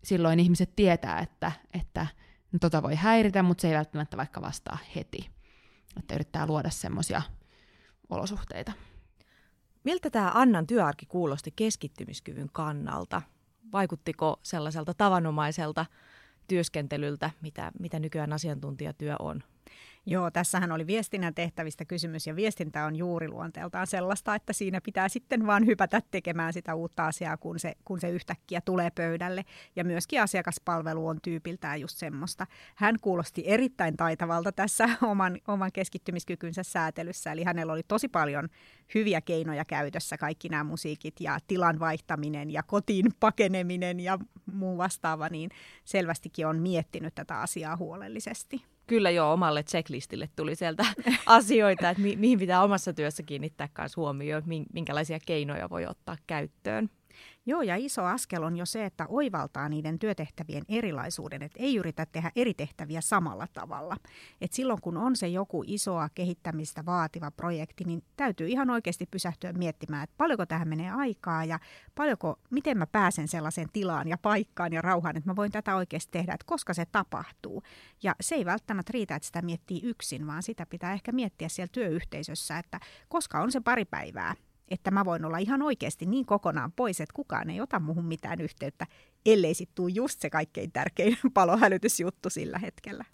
silloin 0.02 0.40
ihmiset 0.40 0.76
tietää, 0.76 1.18
että, 1.18 1.52
että 1.75 2.06
no 2.52 2.58
tota 2.58 2.82
voi 2.82 2.94
häiritä, 2.94 3.42
mutta 3.42 3.62
se 3.62 3.68
ei 3.68 3.75
välttämättä 3.75 4.16
vaikka 4.16 4.42
vastaa 4.42 4.78
heti. 4.96 5.34
Että 5.98 6.14
yrittää 6.14 6.46
luoda 6.46 6.70
semmoisia 6.70 7.22
olosuhteita. 8.10 8.72
Miltä 9.84 10.10
tämä 10.10 10.32
Annan 10.34 10.66
työarki 10.66 11.06
kuulosti 11.06 11.52
keskittymiskyvyn 11.56 12.48
kannalta? 12.52 13.22
Vaikuttiko 13.72 14.40
sellaiselta 14.42 14.94
tavanomaiselta 14.94 15.86
työskentelyltä, 16.48 17.30
mitä, 17.40 17.72
mitä 17.78 17.98
nykyään 17.98 18.32
asiantuntijatyö 18.32 19.16
on? 19.18 19.42
Joo, 20.06 20.30
tässähän 20.30 20.73
oli 20.73 20.87
viestinnän 20.87 21.34
tehtävistä 21.34 21.84
kysymys 21.84 22.26
ja 22.26 22.37
viestintä 22.37 22.84
on 22.84 22.96
juuri 22.96 23.28
luonteeltaan 23.28 23.87
sellaista, 23.87 24.34
että 24.34 24.52
siinä 24.52 24.80
pitää 24.80 25.08
sitten 25.08 25.46
vaan 25.46 25.66
hypätä 25.66 26.02
tekemään 26.11 26.52
sitä 26.52 26.75
uutta 26.75 27.06
asiaa, 27.06 27.37
kun 27.37 27.58
se, 27.58 27.75
kun 27.84 28.00
se 28.00 28.11
yhtäkkiä 28.11 28.61
tulee 28.61 28.90
pöydälle. 28.90 29.44
Ja 29.76 29.84
myöskin 29.84 30.23
asiakaspalvelu 30.23 31.06
on 31.06 31.18
tyypiltään 31.23 31.80
just 31.80 31.96
semmoista. 31.96 32.46
Hän 32.75 32.96
kuulosti 33.00 33.42
erittäin 33.46 33.96
taitavalta 33.96 34.52
tässä 34.52 34.88
oman, 35.02 35.38
oman 35.49 35.73
keskittymiskykynsä 35.73 36.62
säätelyssä, 36.62 37.32
eli 37.32 37.44
hänellä 37.44 37.73
oli 37.73 37.82
tosi 37.88 38.08
paljon 38.08 38.49
hyviä 38.94 39.20
keinoja 39.20 39.64
käytössä, 39.64 40.18
kaikki 40.18 40.49
nämä 40.49 40.64
musiikit 40.64 41.20
ja 41.20 41.38
tilan 41.46 41.80
vaihtaminen 41.80 42.50
ja 42.50 42.62
kotiin 42.62 43.06
pakeneminen 43.20 44.00
ja 44.00 44.18
muu 44.52 44.78
vastaava, 44.78 45.28
niin 45.28 45.50
selvästikin 45.84 46.46
on 46.46 46.58
miettinyt 46.58 47.14
tätä 47.14 47.40
asiaa 47.40 47.76
huolellisesti 47.76 48.74
kyllä 48.87 49.11
jo 49.11 49.33
omalle 49.33 49.62
checklistille 49.62 50.29
tuli 50.37 50.55
sieltä 50.55 50.87
asioita, 51.26 51.91
että 51.91 52.03
mi- 52.03 52.17
mihin 52.17 52.38
pitää 52.38 52.62
omassa 52.62 52.93
työssä 52.93 53.23
kiinnittää 53.23 53.69
myös 53.79 53.97
huomioon, 53.97 54.43
minkälaisia 54.73 55.19
keinoja 55.26 55.71
voi 55.71 55.87
ottaa 55.87 56.17
käyttöön. 56.26 56.91
Joo, 57.46 57.62
ja 57.62 57.76
iso 57.76 58.04
askel 58.04 58.42
on 58.42 58.56
jo 58.56 58.66
se, 58.66 58.84
että 58.84 59.06
oivaltaa 59.08 59.68
niiden 59.68 59.98
työtehtävien 59.98 60.64
erilaisuuden, 60.68 61.42
että 61.42 61.58
ei 61.62 61.76
yritä 61.76 62.06
tehdä 62.06 62.30
eri 62.36 62.54
tehtäviä 62.54 63.00
samalla 63.00 63.46
tavalla. 63.52 63.96
Et 64.40 64.52
silloin 64.52 64.80
kun 64.80 64.96
on 64.96 65.16
se 65.16 65.28
joku 65.28 65.64
isoa 65.66 66.08
kehittämistä 66.14 66.86
vaativa 66.86 67.30
projekti, 67.30 67.84
niin 67.84 68.02
täytyy 68.16 68.48
ihan 68.48 68.70
oikeasti 68.70 69.06
pysähtyä 69.10 69.52
miettimään, 69.52 70.04
että 70.04 70.14
paljonko 70.18 70.46
tähän 70.46 70.68
menee 70.68 70.90
aikaa 70.90 71.44
ja 71.44 71.58
paljonko, 71.94 72.38
miten 72.50 72.78
mä 72.78 72.86
pääsen 72.86 73.28
sellaiseen 73.28 73.68
tilaan 73.72 74.08
ja 74.08 74.18
paikkaan 74.18 74.72
ja 74.72 74.82
rauhaan, 74.82 75.16
että 75.16 75.30
mä 75.30 75.36
voin 75.36 75.52
tätä 75.52 75.76
oikeasti 75.76 76.10
tehdä, 76.12 76.34
että 76.34 76.46
koska 76.46 76.74
se 76.74 76.84
tapahtuu. 76.92 77.62
Ja 78.02 78.14
se 78.20 78.34
ei 78.34 78.44
välttämättä 78.44 78.90
riitä, 78.94 79.16
että 79.16 79.26
sitä 79.26 79.42
miettii 79.42 79.80
yksin, 79.82 80.26
vaan 80.26 80.42
sitä 80.42 80.66
pitää 80.66 80.92
ehkä 80.92 81.12
miettiä 81.12 81.48
siellä 81.48 81.72
työyhteisössä, 81.72 82.58
että 82.58 82.80
koska 83.08 83.40
on 83.40 83.52
se 83.52 83.60
pari 83.60 83.84
päivää, 83.84 84.34
että 84.68 84.90
mä 84.90 85.04
voin 85.04 85.25
olla 85.25 85.38
ihan 85.38 85.62
oikeasti 85.62 86.06
niin 86.06 86.26
kokonaan 86.26 86.73
pois, 86.73 87.00
että 87.00 87.14
kukaan 87.14 87.50
ei 87.50 87.61
ota 87.61 87.80
muhun 87.80 88.04
mitään 88.04 88.40
yhteyttä, 88.40 88.87
ellei 89.26 89.54
sitten 89.54 89.75
tule 89.75 89.90
just 89.94 90.21
se 90.21 90.30
kaikkein 90.30 90.73
tärkein 90.73 91.16
palohälytysjuttu 91.35 92.30
sillä 92.30 92.59
hetkellä. 92.59 93.04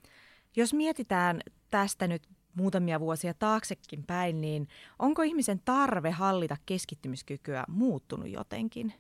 Jos 0.56 0.74
mietitään 0.74 1.40
tästä 1.70 2.08
nyt 2.08 2.22
muutamia 2.54 3.00
vuosia 3.00 3.34
taaksekin 3.34 4.04
päin, 4.06 4.40
niin 4.40 4.68
onko 4.98 5.22
ihmisen 5.22 5.60
tarve 5.64 6.10
hallita 6.10 6.56
keskittymiskykyä 6.66 7.64
muuttunut 7.68 8.28
jotenkin? 8.28 8.94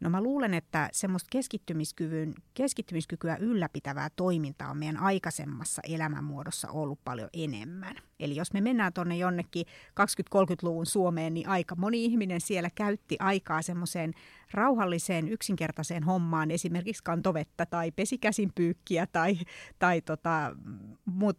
No 0.00 0.10
mä 0.10 0.22
luulen, 0.22 0.54
että 0.54 0.88
semmoista 0.92 1.28
keskittymiskyvyn, 1.30 2.34
keskittymiskykyä 2.54 3.36
ylläpitävää 3.36 4.08
toimintaa 4.16 4.70
on 4.70 4.78
meidän 4.78 4.96
aikaisemmassa 4.96 5.82
elämänmuodossa 5.88 6.70
ollut 6.70 7.04
paljon 7.04 7.28
enemmän. 7.32 7.96
Eli 8.20 8.36
jos 8.36 8.52
me 8.52 8.60
mennään 8.60 8.92
tuonne 8.92 9.16
jonnekin 9.16 9.66
20-30-luvun 10.00 10.86
Suomeen, 10.86 11.34
niin 11.34 11.48
aika 11.48 11.74
moni 11.74 12.04
ihminen 12.04 12.40
siellä 12.40 12.70
käytti 12.74 13.16
aikaa 13.18 13.62
semmoiseen 13.62 14.12
rauhalliseen, 14.52 15.28
yksinkertaiseen 15.28 16.02
hommaan, 16.02 16.50
esimerkiksi 16.50 17.04
kantovettä 17.04 17.66
tai 17.66 17.92
pesikäsinpyykkiä 17.92 19.06
tai, 19.06 19.38
tai 19.78 20.00
tota, 20.00 20.56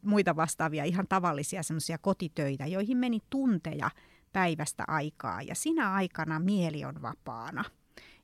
muita 0.01 0.35
vastaavia 0.35 0.83
ihan 0.83 1.05
tavallisia 1.09 1.63
semmoisia 1.63 1.97
kotitöitä, 1.97 2.67
joihin 2.67 2.97
meni 2.97 3.19
tunteja 3.29 3.91
päivästä 4.33 4.83
aikaa 4.87 5.41
ja 5.41 5.55
sinä 5.55 5.93
aikana 5.93 6.39
mieli 6.39 6.85
on 6.85 7.01
vapaana– 7.01 7.63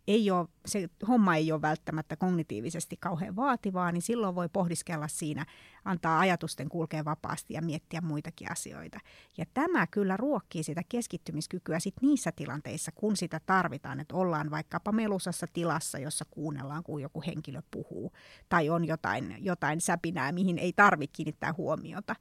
ei 0.08 0.32
ole, 0.32 0.48
se 0.66 0.90
homma 1.08 1.36
ei 1.36 1.52
ole 1.52 1.62
välttämättä 1.62 2.16
kognitiivisesti 2.16 2.98
kauhean 2.98 3.36
vaativaa, 3.36 3.92
niin 3.92 4.02
silloin 4.02 4.36
voi 4.36 4.50
pohdiskella 4.50 5.08
siinä, 5.08 5.46
antaa 5.86 6.20
ajatusten 6.20 6.70
kulkea 6.70 7.06
vapaasti 7.06 7.54
ja 7.54 7.62
miettiä 7.62 8.02
muitakin 8.02 8.52
asioita. 8.52 9.00
Ja 9.38 9.46
tämä 9.54 9.88
kyllä 9.88 10.18
ruokkii 10.18 10.64
sitä 10.64 10.82
keskittymiskykyä 10.90 11.80
sit 11.80 11.96
niissä 12.02 12.32
tilanteissa, 12.32 12.92
kun 12.92 13.18
sitä 13.18 13.42
tarvitaan, 13.46 14.00
että 14.00 14.16
ollaan 14.16 14.52
vaikkapa 14.52 14.92
melusassa 14.92 15.48
tilassa, 15.54 16.00
jossa 16.00 16.26
kuunnellaan, 16.32 16.84
kun 16.84 17.02
joku 17.02 17.24
henkilö 17.28 17.62
puhuu, 17.72 18.12
tai 18.50 18.70
on 18.70 18.86
jotain, 18.86 19.36
jotain 19.40 19.82
säpinää, 19.82 20.32
mihin 20.32 20.58
ei 20.58 20.74
tarvitse 20.74 21.16
kiinnittää 21.16 21.54
huomiota. 21.58 22.16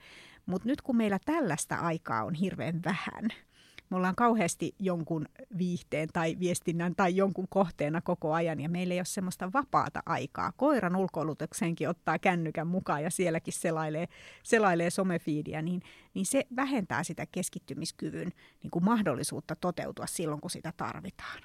Mutta 0.47 0.69
nyt 0.69 0.83
kun 0.83 0.97
meillä 0.97 1.19
tällaista 1.25 1.77
aikaa 1.77 2.25
on 2.25 2.35
hirveän 2.35 2.81
vähän, 2.85 3.31
me 3.91 3.97
ollaan 3.97 4.15
kauheasti 4.15 4.75
jonkun 4.79 5.27
viihteen 5.59 6.09
tai 6.13 6.37
viestinnän 6.41 6.95
tai 6.97 7.17
jonkun 7.17 7.47
kohteena 7.49 8.01
koko 8.01 8.33
ajan 8.33 8.61
ja 8.61 8.69
meillä 8.69 8.95
ei 8.95 9.01
ole 9.01 9.05
semmoista 9.05 9.53
vapaata 9.53 10.03
aikaa. 10.07 10.53
Koiran 10.57 10.97
ulkoilutukseenkin 10.97 11.89
ottaa 11.89 12.19
kännykän 12.19 12.67
mukaan 12.67 13.03
ja 13.03 13.11
sielläkin 13.11 13.55
selailee, 13.55 14.09
selailee 14.43 14.91
somefiidiä, 14.91 15.63
niin, 15.63 15.83
niin 16.15 16.27
se 16.27 16.47
vähentää 16.57 17.05
sitä 17.05 17.27
keskittymiskyvyn 17.27 18.33
niin 18.63 18.71
kuin 18.71 18.85
mahdollisuutta 18.85 19.57
toteutua 19.57 20.07
silloin, 20.07 20.41
kun 20.41 20.51
sitä 20.51 20.73
tarvitaan. 20.77 21.43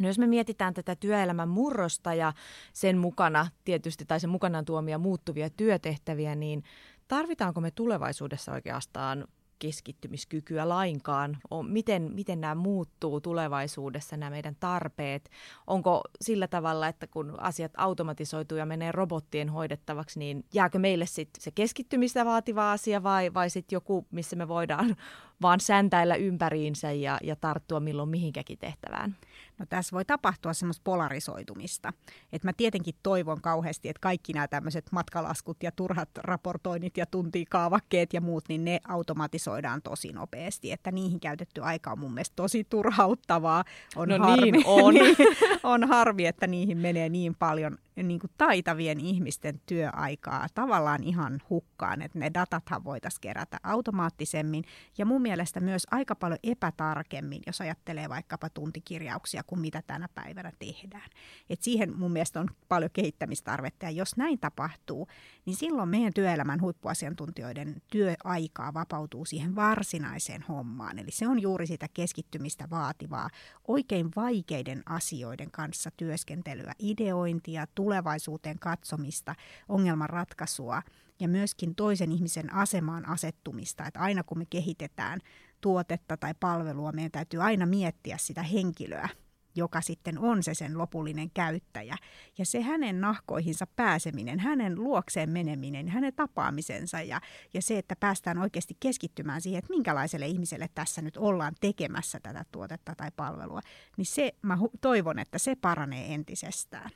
No 0.00 0.06
jos 0.06 0.18
me 0.18 0.26
mietitään 0.26 0.74
tätä 0.74 0.96
työelämän 0.96 1.48
murrosta 1.48 2.14
ja 2.14 2.32
sen 2.72 2.98
mukana 2.98 3.46
tietysti 3.64 4.04
tai 4.04 4.20
sen 4.20 4.30
mukanaan 4.30 4.64
tuomia 4.64 4.98
muuttuvia 4.98 5.50
työtehtäviä, 5.50 6.34
niin 6.34 6.62
tarvitaanko 7.08 7.60
me 7.60 7.70
tulevaisuudessa 7.70 8.52
oikeastaan 8.52 9.24
keskittymiskykyä 9.58 10.68
lainkaan? 10.68 11.38
Miten, 11.68 12.10
miten 12.14 12.40
nämä 12.40 12.54
muuttuu 12.54 13.20
tulevaisuudessa, 13.20 14.16
nämä 14.16 14.30
meidän 14.30 14.56
tarpeet? 14.60 15.30
Onko 15.66 16.02
sillä 16.20 16.48
tavalla, 16.48 16.88
että 16.88 17.06
kun 17.06 17.34
asiat 17.40 17.72
automatisoituu 17.76 18.58
ja 18.58 18.66
menee 18.66 18.92
robottien 18.92 19.48
hoidettavaksi, 19.48 20.18
niin 20.18 20.44
jääkö 20.54 20.78
meille 20.78 21.06
sitten 21.06 21.42
se 21.42 21.50
keskittymistä 21.50 22.24
vaativa 22.24 22.72
asia 22.72 23.02
vai, 23.02 23.34
vai 23.34 23.50
sitten 23.50 23.76
joku, 23.76 24.06
missä 24.10 24.36
me 24.36 24.48
voidaan 24.48 24.96
vaan 25.42 25.60
säntäillä 25.60 26.14
ympäriinsä 26.14 26.92
ja, 26.92 27.18
ja 27.22 27.36
tarttua 27.36 27.80
milloin 27.80 28.08
mihinkäkin 28.08 28.58
tehtävään? 28.58 29.16
No 29.58 29.66
tässä 29.68 29.94
voi 29.94 30.04
tapahtua 30.04 30.52
semmoista 30.52 30.80
polarisoitumista. 30.84 31.92
Et 32.32 32.44
mä 32.44 32.52
tietenkin 32.56 32.94
toivon 33.02 33.40
kauheasti, 33.40 33.88
että 33.88 34.00
kaikki 34.00 34.32
nämä 34.32 34.48
tämmöiset 34.48 34.86
matkalaskut 34.92 35.62
ja 35.62 35.72
turhat 35.72 36.08
raportoinnit 36.16 36.96
ja 36.96 37.06
tuntikaavakkeet 37.06 38.12
ja 38.12 38.20
muut, 38.20 38.44
niin 38.48 38.64
ne 38.64 38.80
automatisoidaan 38.88 39.82
tosi 39.82 40.12
nopeasti. 40.12 40.72
Että 40.72 40.90
niihin 40.90 41.20
käytetty 41.20 41.62
aika 41.62 41.92
on 41.92 41.98
mun 41.98 42.14
mielestä 42.14 42.36
tosi 42.36 42.64
turhauttavaa. 42.64 43.64
On 43.96 44.08
no 44.08 44.18
harmi, 44.18 44.50
niin 44.52 44.66
on. 44.66 44.94
niin, 44.94 45.16
on 45.62 45.88
harmi, 45.88 46.26
että 46.26 46.46
niihin 46.46 46.78
menee 46.78 47.08
niin 47.08 47.34
paljon 47.34 47.78
niin 48.02 48.20
kuin 48.20 48.30
taitavien 48.38 49.00
ihmisten 49.00 49.60
työaikaa 49.66 50.46
tavallaan 50.54 51.02
ihan 51.02 51.42
hukkaan, 51.50 52.02
että 52.02 52.18
ne 52.18 52.30
datathan 52.34 52.84
voitaisiin 52.84 53.20
kerätä 53.20 53.56
automaattisemmin 53.62 54.64
ja 54.98 55.06
mun 55.06 55.22
mielestä 55.22 55.60
myös 55.60 55.86
aika 55.90 56.14
paljon 56.14 56.38
epätarkemmin, 56.42 57.42
jos 57.46 57.60
ajattelee 57.60 58.08
vaikkapa 58.08 58.50
tuntikirjauksia 58.50 59.42
kuin 59.46 59.60
mitä 59.60 59.82
tänä 59.86 60.08
päivänä 60.14 60.52
tehdään. 60.58 61.10
Et 61.50 61.62
siihen 61.62 61.98
mun 61.98 62.12
mielestä 62.12 62.40
on 62.40 62.48
paljon 62.68 62.90
kehittämistarvetta 62.92 63.84
ja 63.84 63.90
jos 63.90 64.16
näin 64.16 64.38
tapahtuu, 64.38 65.08
niin 65.46 65.56
silloin 65.56 65.88
meidän 65.88 66.12
työelämän 66.14 66.60
huippuasiantuntijoiden 66.60 67.82
työaikaa 67.90 68.74
vapautuu 68.74 69.24
siihen 69.24 69.56
varsinaiseen 69.56 70.42
hommaan. 70.42 70.98
Eli 70.98 71.10
se 71.10 71.28
on 71.28 71.42
juuri 71.42 71.66
sitä 71.66 71.86
keskittymistä 71.94 72.70
vaativaa, 72.70 73.30
oikein 73.68 74.10
vaikeiden 74.16 74.82
asioiden 74.86 75.50
kanssa 75.50 75.90
työskentelyä, 75.96 76.72
ideointia, 76.78 77.66
tulevaisuuteen 77.74 78.58
katsomista, 78.58 79.34
ongelmanratkaisua 79.68 80.82
ja 81.20 81.28
myöskin 81.28 81.74
toisen 81.74 82.12
ihmisen 82.12 82.52
asemaan 82.54 83.08
asettumista. 83.08 83.86
Että 83.86 84.00
aina 84.00 84.22
kun 84.22 84.38
me 84.38 84.46
kehitetään 84.50 85.20
tuotetta 85.60 86.16
tai 86.16 86.34
palvelua, 86.40 86.92
meidän 86.92 87.10
täytyy 87.10 87.42
aina 87.42 87.66
miettiä 87.66 88.16
sitä 88.18 88.42
henkilöä 88.42 89.08
joka 89.56 89.80
sitten 89.80 90.18
on 90.18 90.42
se 90.42 90.54
sen 90.54 90.78
lopullinen 90.78 91.30
käyttäjä. 91.34 91.96
Ja 92.38 92.46
se 92.46 92.62
hänen 92.62 93.00
nahkoihinsa 93.00 93.66
pääseminen, 93.66 94.40
hänen 94.40 94.74
luokseen 94.74 95.30
meneminen, 95.30 95.88
hänen 95.88 96.14
tapaamisensa 96.14 97.02
ja, 97.02 97.20
ja 97.54 97.62
se, 97.62 97.78
että 97.78 97.96
päästään 98.00 98.38
oikeasti 98.38 98.76
keskittymään 98.80 99.40
siihen, 99.40 99.58
että 99.58 99.72
minkälaiselle 99.72 100.26
ihmiselle 100.26 100.68
tässä 100.74 101.02
nyt 101.02 101.16
ollaan 101.16 101.54
tekemässä 101.60 102.20
tätä 102.20 102.44
tuotetta 102.52 102.94
tai 102.94 103.10
palvelua, 103.16 103.60
niin 103.96 104.06
se 104.06 104.34
mä 104.42 104.58
toivon, 104.80 105.18
että 105.18 105.38
se 105.38 105.56
paranee 105.56 106.14
entisestään. 106.14 106.90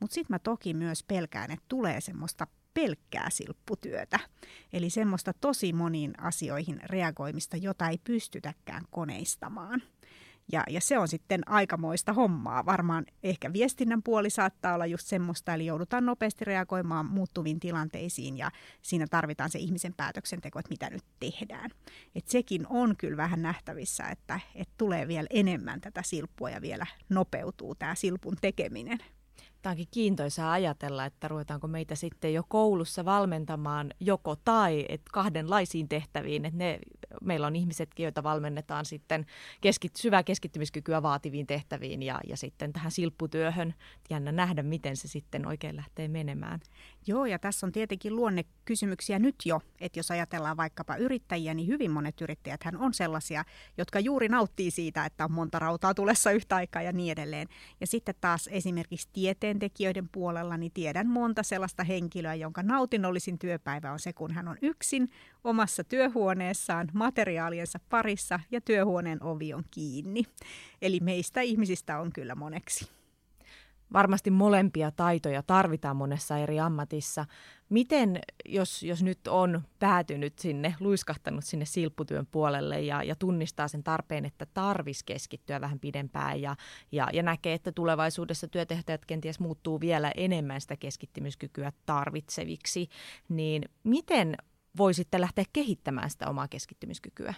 Mutta 0.00 0.14
sitten 0.14 0.34
mä 0.34 0.38
toki 0.38 0.74
myös 0.74 1.02
pelkään, 1.02 1.50
että 1.50 1.64
tulee 1.68 2.00
semmoista 2.00 2.46
pelkkää 2.74 3.30
silpputyötä. 3.30 4.18
Eli 4.72 4.90
semmoista 4.90 5.32
tosi 5.32 5.72
moniin 5.72 6.20
asioihin 6.20 6.80
reagoimista, 6.84 7.56
jota 7.56 7.88
ei 7.88 7.98
pystytäkään 8.04 8.84
koneistamaan. 8.90 9.82
Ja, 10.52 10.64
ja 10.70 10.80
se 10.80 10.98
on 10.98 11.08
sitten 11.08 11.48
aikamoista 11.48 12.12
hommaa. 12.12 12.66
Varmaan 12.66 13.06
ehkä 13.22 13.52
viestinnän 13.52 14.02
puoli 14.02 14.30
saattaa 14.30 14.74
olla 14.74 14.86
just 14.86 15.06
semmoista, 15.06 15.54
eli 15.54 15.66
joudutaan 15.66 16.06
nopeasti 16.06 16.44
reagoimaan 16.44 17.06
muuttuviin 17.06 17.60
tilanteisiin 17.60 18.38
ja 18.38 18.50
siinä 18.82 19.06
tarvitaan 19.10 19.50
se 19.50 19.58
ihmisen 19.58 19.94
päätöksenteko, 19.94 20.58
että 20.58 20.70
mitä 20.70 20.90
nyt 20.90 21.04
tehdään. 21.20 21.70
Et 22.14 22.28
sekin 22.28 22.66
on 22.68 22.96
kyllä 22.96 23.16
vähän 23.16 23.42
nähtävissä, 23.42 24.04
että, 24.04 24.40
että 24.54 24.74
tulee 24.78 25.08
vielä 25.08 25.26
enemmän 25.30 25.80
tätä 25.80 26.02
silppua 26.04 26.50
ja 26.50 26.60
vielä 26.60 26.86
nopeutuu 27.08 27.74
tämä 27.74 27.94
silpun 27.94 28.36
tekeminen. 28.40 28.98
Tämä 29.62 29.70
onkin 29.70 29.88
kiintoisaa 29.90 30.52
ajatella, 30.52 31.04
että 31.04 31.28
ruvetaanko 31.28 31.68
meitä 31.68 31.94
sitten 31.94 32.34
jo 32.34 32.42
koulussa 32.48 33.04
valmentamaan 33.04 33.90
joko 34.00 34.36
tai 34.36 34.86
että 34.88 35.10
kahdenlaisiin 35.12 35.88
tehtäviin. 35.88 36.44
Että 36.44 36.58
ne, 36.58 36.78
meillä 37.20 37.46
on 37.46 37.56
ihmisetkin, 37.56 38.04
joita 38.04 38.22
valmennetaan 38.22 38.84
sitten 38.84 39.26
keskit, 39.60 39.96
syvää 39.96 40.22
keskittymiskykyä 40.22 41.02
vaativiin 41.02 41.46
tehtäviin 41.46 42.02
ja, 42.02 42.20
ja 42.28 42.36
sitten 42.36 42.72
tähän 42.72 42.90
silpputyöhön. 42.90 43.74
Jännä 44.10 44.32
nähdä, 44.32 44.62
miten 44.62 44.96
se 44.96 45.08
sitten 45.08 45.46
oikein 45.46 45.76
lähtee 45.76 46.08
menemään. 46.08 46.60
Joo, 47.06 47.26
ja 47.26 47.38
tässä 47.38 47.66
on 47.66 47.72
tietenkin 47.72 48.16
luonnekysymyksiä 48.16 49.18
nyt 49.18 49.34
jo, 49.44 49.60
että 49.80 49.98
jos 49.98 50.10
ajatellaan 50.10 50.56
vaikkapa 50.56 50.96
yrittäjiä, 50.96 51.54
niin 51.54 51.68
hyvin 51.68 51.90
monet 51.90 52.20
yrittäjät 52.20 52.64
hän 52.64 52.76
on 52.76 52.94
sellaisia, 52.94 53.44
jotka 53.78 54.00
juuri 54.00 54.28
nauttii 54.28 54.70
siitä, 54.70 55.06
että 55.06 55.24
on 55.24 55.32
monta 55.32 55.58
rautaa 55.58 55.94
tulessa 55.94 56.30
yhtä 56.30 56.56
aikaa 56.56 56.82
ja 56.82 56.92
niin 56.92 57.12
edelleen. 57.12 57.48
Ja 57.80 57.86
sitten 57.86 58.14
taas 58.20 58.48
esimerkiksi 58.52 59.08
tieteentekijöiden 59.12 60.08
puolella, 60.08 60.56
niin 60.56 60.72
tiedän 60.72 61.08
monta 61.08 61.42
sellaista 61.42 61.84
henkilöä, 61.84 62.34
jonka 62.34 62.62
nautinollisin 62.62 63.38
työpäivä 63.38 63.92
on 63.92 63.98
se, 63.98 64.12
kun 64.12 64.32
hän 64.32 64.48
on 64.48 64.56
yksin 64.62 65.10
omassa 65.44 65.84
työhuoneessaan 65.84 66.88
materiaaliensa 67.04 67.78
parissa 67.88 68.40
ja 68.50 68.60
työhuoneen 68.60 69.22
ovi 69.22 69.54
on 69.54 69.64
kiinni. 69.70 70.22
Eli 70.82 71.00
meistä 71.00 71.40
ihmisistä 71.40 72.00
on 72.00 72.12
kyllä 72.12 72.34
moneksi 72.34 72.88
varmasti 73.94 74.30
molempia 74.30 74.90
taitoja 74.90 75.42
tarvitaan 75.42 75.96
monessa 75.96 76.38
eri 76.38 76.60
ammatissa. 76.60 77.24
Miten, 77.68 78.20
jos, 78.44 78.82
jos 78.82 79.02
nyt 79.02 79.28
on 79.28 79.62
päätynyt 79.78 80.38
sinne, 80.38 80.74
luiskahtanut 80.80 81.44
sinne 81.44 81.64
silpputyön 81.64 82.26
puolelle 82.26 82.80
ja, 82.80 83.02
ja 83.02 83.16
tunnistaa 83.16 83.68
sen 83.68 83.82
tarpeen, 83.82 84.24
että 84.24 84.46
tarvis 84.46 85.02
keskittyä 85.02 85.60
vähän 85.60 85.80
pidempään 85.80 86.42
ja, 86.42 86.56
ja, 86.92 87.08
ja 87.12 87.22
näkee, 87.22 87.54
että 87.54 87.72
tulevaisuudessa 87.72 88.48
työtehtäjät 88.48 89.04
kenties 89.04 89.40
muuttuu 89.40 89.80
vielä 89.80 90.12
enemmän 90.16 90.60
sitä 90.60 90.76
keskittymiskykyä 90.76 91.72
tarvitseviksi, 91.86 92.88
niin 93.28 93.62
miten 93.84 94.36
voi 94.76 94.94
sitten 94.94 95.20
lähteä 95.20 95.44
kehittämään 95.52 96.10
sitä 96.10 96.28
omaa 96.28 96.48
keskittymiskykyä? 96.48 97.34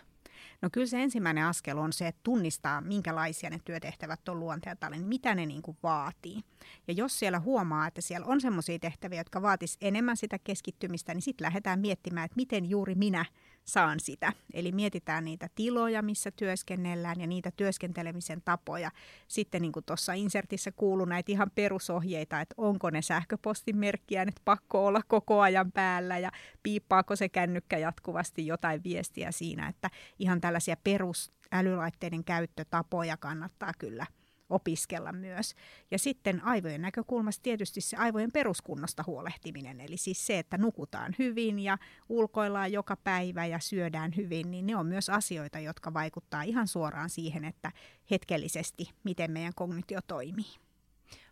No 0.62 0.68
kyllä 0.72 0.86
se 0.86 1.02
ensimmäinen 1.02 1.44
askel 1.44 1.78
on 1.78 1.92
se, 1.92 2.06
että 2.06 2.20
tunnistaa, 2.22 2.80
minkälaisia 2.80 3.50
ne 3.50 3.60
työtehtävät 3.64 4.28
on 4.28 4.40
luonteeltaan, 4.40 4.92
niin 4.92 5.06
mitä 5.06 5.34
ne 5.34 5.46
niin 5.46 5.62
kuin 5.62 5.76
vaatii. 5.82 6.40
Ja 6.88 6.94
jos 6.94 7.18
siellä 7.18 7.40
huomaa, 7.40 7.86
että 7.86 8.00
siellä 8.00 8.26
on 8.26 8.40
sellaisia 8.40 8.78
tehtäviä, 8.78 9.20
jotka 9.20 9.42
vaatis 9.42 9.76
enemmän 9.80 10.16
sitä 10.16 10.38
keskittymistä, 10.44 11.14
niin 11.14 11.22
sitten 11.22 11.44
lähdetään 11.44 11.80
miettimään, 11.80 12.24
että 12.24 12.36
miten 12.36 12.70
juuri 12.70 12.94
minä 12.94 13.24
saan 13.66 14.00
sitä. 14.00 14.32
Eli 14.54 14.72
mietitään 14.72 15.24
niitä 15.24 15.48
tiloja, 15.54 16.02
missä 16.02 16.30
työskennellään 16.30 17.20
ja 17.20 17.26
niitä 17.26 17.50
työskentelemisen 17.56 18.42
tapoja. 18.44 18.90
Sitten 19.28 19.62
niin 19.62 19.72
kuin 19.72 19.84
tuossa 19.84 20.12
insertissä 20.12 20.72
kuuluu 20.72 21.06
näitä 21.06 21.32
ihan 21.32 21.50
perusohjeita, 21.54 22.40
että 22.40 22.54
onko 22.58 22.90
ne 22.90 23.02
sähköpostimerkkiä 23.02 24.24
nyt 24.24 24.40
pakko 24.44 24.86
olla 24.86 25.00
koko 25.08 25.40
ajan 25.40 25.72
päällä 25.72 26.18
ja 26.18 26.30
piippaako 26.62 27.16
se 27.16 27.28
kännykkä 27.28 27.78
jatkuvasti 27.78 28.46
jotain 28.46 28.84
viestiä 28.84 29.32
siinä, 29.32 29.68
että 29.68 29.90
ihan 30.18 30.40
tällaisia 30.46 30.76
perusälylaitteiden 30.84 32.24
käyttötapoja 32.24 33.16
kannattaa 33.16 33.72
kyllä– 33.78 34.06
opiskella 34.50 35.12
myös. 35.12 35.54
Ja 35.90 35.98
sitten 35.98 36.44
aivojen 36.44 36.82
näkökulmasta 36.82 37.42
tietysti 37.42 37.80
se 37.80 37.96
aivojen 37.96 38.32
peruskunnosta 38.32 39.04
huolehtiminen, 39.06 39.80
eli 39.80 39.96
siis 39.96 40.26
se, 40.26 40.38
että 40.38 40.58
nukutaan 40.58 41.14
hyvin 41.18 41.58
ja 41.58 41.78
ulkoillaan 42.08 42.72
joka 42.72 42.96
päivä 42.96 43.46
ja 43.46 43.58
syödään 43.58 44.12
hyvin, 44.16 44.50
niin 44.50 44.66
ne 44.66 44.76
on 44.76 44.86
myös 44.86 45.10
asioita, 45.10 45.58
jotka 45.58 45.94
vaikuttaa 45.94 46.42
ihan 46.42 46.68
suoraan 46.68 47.10
siihen, 47.10 47.44
että 47.44 47.72
hetkellisesti 48.10 48.90
miten 49.04 49.30
meidän 49.30 49.54
kognitio 49.54 50.00
toimii. 50.06 50.65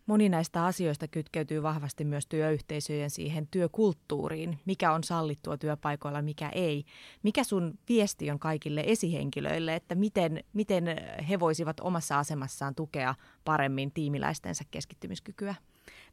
Moni 0.06 0.28
näistä 0.28 0.64
asioista 0.64 1.08
kytkeytyy 1.08 1.62
vahvasti 1.62 2.04
myös 2.04 2.26
työyhteisöjen 2.26 3.10
siihen 3.10 3.48
työkulttuuriin, 3.50 4.58
mikä 4.64 4.92
on 4.92 5.04
sallittua 5.04 5.56
työpaikoilla, 5.56 6.22
mikä 6.22 6.48
ei. 6.48 6.84
Mikä 7.22 7.44
sun 7.44 7.78
viesti 7.88 8.30
on 8.30 8.38
kaikille 8.38 8.82
esihenkilöille, 8.86 9.74
että 9.74 9.94
miten, 9.94 10.44
miten 10.52 10.84
he 11.28 11.40
voisivat 11.40 11.80
omassa 11.80 12.18
asemassaan 12.18 12.74
tukea 12.74 13.14
paremmin 13.44 13.92
tiimiläistensä 13.92 14.64
keskittymiskykyä? 14.70 15.54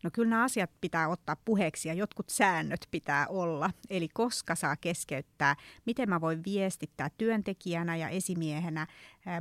No 0.04 0.10
kyllä 0.14 0.30
nämä 0.30 0.44
asiat 0.44 0.72
pitää 0.82 1.08
ottaa 1.08 1.36
puheeksi 1.46 1.88
ja 1.88 1.94
jotkut 1.94 2.30
säännöt 2.30 2.88
pitää 2.92 3.28
olla. 3.28 3.70
Eli 3.90 4.08
koska 4.14 4.56
saa 4.56 4.76
keskeyttää, 4.76 5.56
miten 5.86 6.10
mä 6.10 6.22
voin 6.22 6.44
viestittää 6.46 7.10
työntekijänä 7.18 7.96
ja 7.96 8.10
esimiehenä 8.10 8.88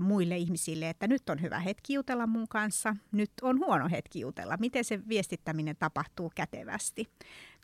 muille 0.00 0.36
ihmisille, 0.36 0.90
että 0.90 1.06
nyt 1.06 1.28
on 1.30 1.42
hyvä 1.42 1.58
hetki 1.58 1.94
jutella 1.94 2.26
mun 2.26 2.48
kanssa, 2.48 2.96
nyt 3.12 3.30
on 3.42 3.58
huono 3.58 3.88
hetki 3.90 4.20
jutella. 4.20 4.56
Miten 4.56 4.84
se 4.84 5.00
viestittäminen 5.08 5.76
tapahtuu 5.76 6.32
kätevästi. 6.34 7.08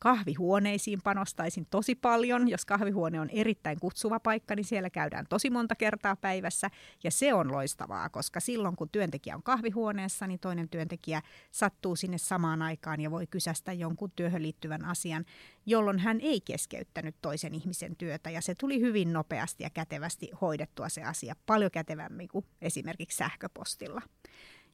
Kahvihuoneisiin 0.01 1.03
panostaisin 1.05 1.67
tosi 1.71 1.95
paljon. 1.95 2.49
Jos 2.49 2.65
kahvihuone 2.65 3.21
on 3.21 3.31
erittäin 3.31 3.81
kutsuva 3.81 4.21
paikka, 4.21 4.55
niin 4.57 4.65
siellä 4.65 4.91
käydään 4.91 5.27
tosi 5.29 5.51
monta 5.51 5.75
kertaa 5.75 6.17
päivässä. 6.17 6.71
Ja 7.05 7.11
se 7.11 7.35
on 7.35 7.53
loistavaa, 7.53 8.09
koska 8.09 8.41
silloin 8.41 8.77
kun 8.77 8.89
työntekijä 8.89 9.37
on 9.37 9.43
kahvihuoneessa, 9.43 10.27
niin 10.27 10.41
toinen 10.41 10.69
työntekijä 10.69 11.23
sattuu 11.51 11.97
sinne 11.97 12.19
samaan 12.19 12.63
aikaan 12.63 13.01
ja 13.01 13.11
voi 13.11 13.27
kysästä 13.27 13.73
jonkun 13.73 14.13
työhön 14.17 14.43
liittyvän 14.43 14.85
asian, 14.85 15.25
jolloin 15.67 15.99
hän 15.99 16.21
ei 16.21 16.41
keskeyttänyt 16.41 17.17
toisen 17.23 17.55
ihmisen 17.55 17.97
työtä. 17.97 18.31
Ja 18.31 18.41
se 18.41 18.55
tuli 18.55 18.81
hyvin 18.81 19.13
nopeasti 19.13 19.63
ja 19.63 19.71
kätevästi 19.71 20.31
hoidettua 20.41 20.89
se 20.89 21.03
asia, 21.03 21.37
paljon 21.47 21.71
kätevämmin 21.71 22.29
kuin 22.29 22.45
esimerkiksi 22.63 23.17
sähköpostilla. 23.17 24.03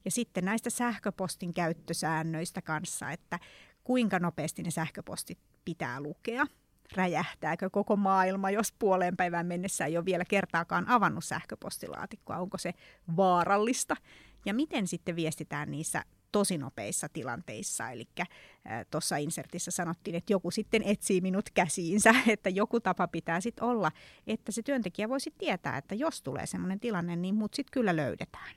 Ja 0.05 0.11
sitten 0.11 0.45
näistä 0.45 0.69
sähköpostin 0.69 1.53
käyttösäännöistä 1.53 2.61
kanssa, 2.61 3.11
että 3.11 3.39
kuinka 3.83 4.19
nopeasti 4.19 4.63
ne 4.63 4.71
sähköpostit 4.71 5.39
pitää 5.65 6.01
lukea. 6.01 6.45
Räjähtääkö 6.95 7.69
koko 7.69 7.95
maailma, 7.95 8.51
jos 8.51 8.71
puoleen 8.79 9.17
päivään 9.17 9.45
mennessä 9.45 9.85
ei 9.85 9.97
ole 9.97 10.05
vielä 10.05 10.25
kertaakaan 10.25 10.87
avannut 10.87 11.23
sähköpostilaatikkoa? 11.23 12.37
Onko 12.37 12.57
se 12.57 12.73
vaarallista? 13.17 13.95
Ja 14.45 14.53
miten 14.53 14.87
sitten 14.87 15.15
viestitään 15.15 15.71
niissä 15.71 16.03
tosi 16.33 16.57
nopeissa 16.57 17.09
tilanteissa. 17.09 17.89
Eli 17.89 18.07
tuossa 18.91 19.17
insertissä 19.17 19.71
sanottiin, 19.71 20.15
että 20.15 20.33
joku 20.33 20.51
sitten 20.51 20.83
etsii 20.85 21.21
minut 21.21 21.49
käsiinsä, 21.53 22.15
että 22.27 22.49
joku 22.49 22.79
tapa 22.79 23.07
pitää 23.07 23.41
sitten 23.41 23.63
olla, 23.63 23.91
että 24.27 24.51
se 24.51 24.61
työntekijä 24.61 25.09
voisi 25.09 25.33
tietää, 25.37 25.77
että 25.77 25.95
jos 25.95 26.21
tulee 26.21 26.45
sellainen 26.45 26.79
tilanne, 26.79 27.15
niin 27.15 27.35
mut 27.35 27.53
sitten 27.53 27.71
kyllä 27.71 27.95
löydetään 27.95 28.55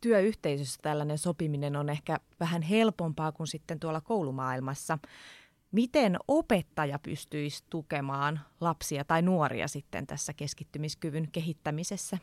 työyhteisössä 0.00 0.78
tällainen 0.82 1.18
sopiminen 1.18 1.76
on 1.76 1.88
ehkä 1.88 2.16
vähän 2.40 2.62
helpompaa 2.62 3.32
kuin 3.32 3.46
sitten 3.46 3.80
tuolla 3.80 4.00
koulumaailmassa. 4.00 4.98
Miten 5.72 6.16
opettaja 6.28 6.98
pystyisi 6.98 7.64
tukemaan 7.70 8.40
lapsia 8.60 9.04
tai 9.04 9.22
nuoria 9.22 9.68
sitten 9.68 10.06
tässä 10.06 10.32
keskittymiskyvyn 10.32 11.28
kehittämisessä? 11.32 12.18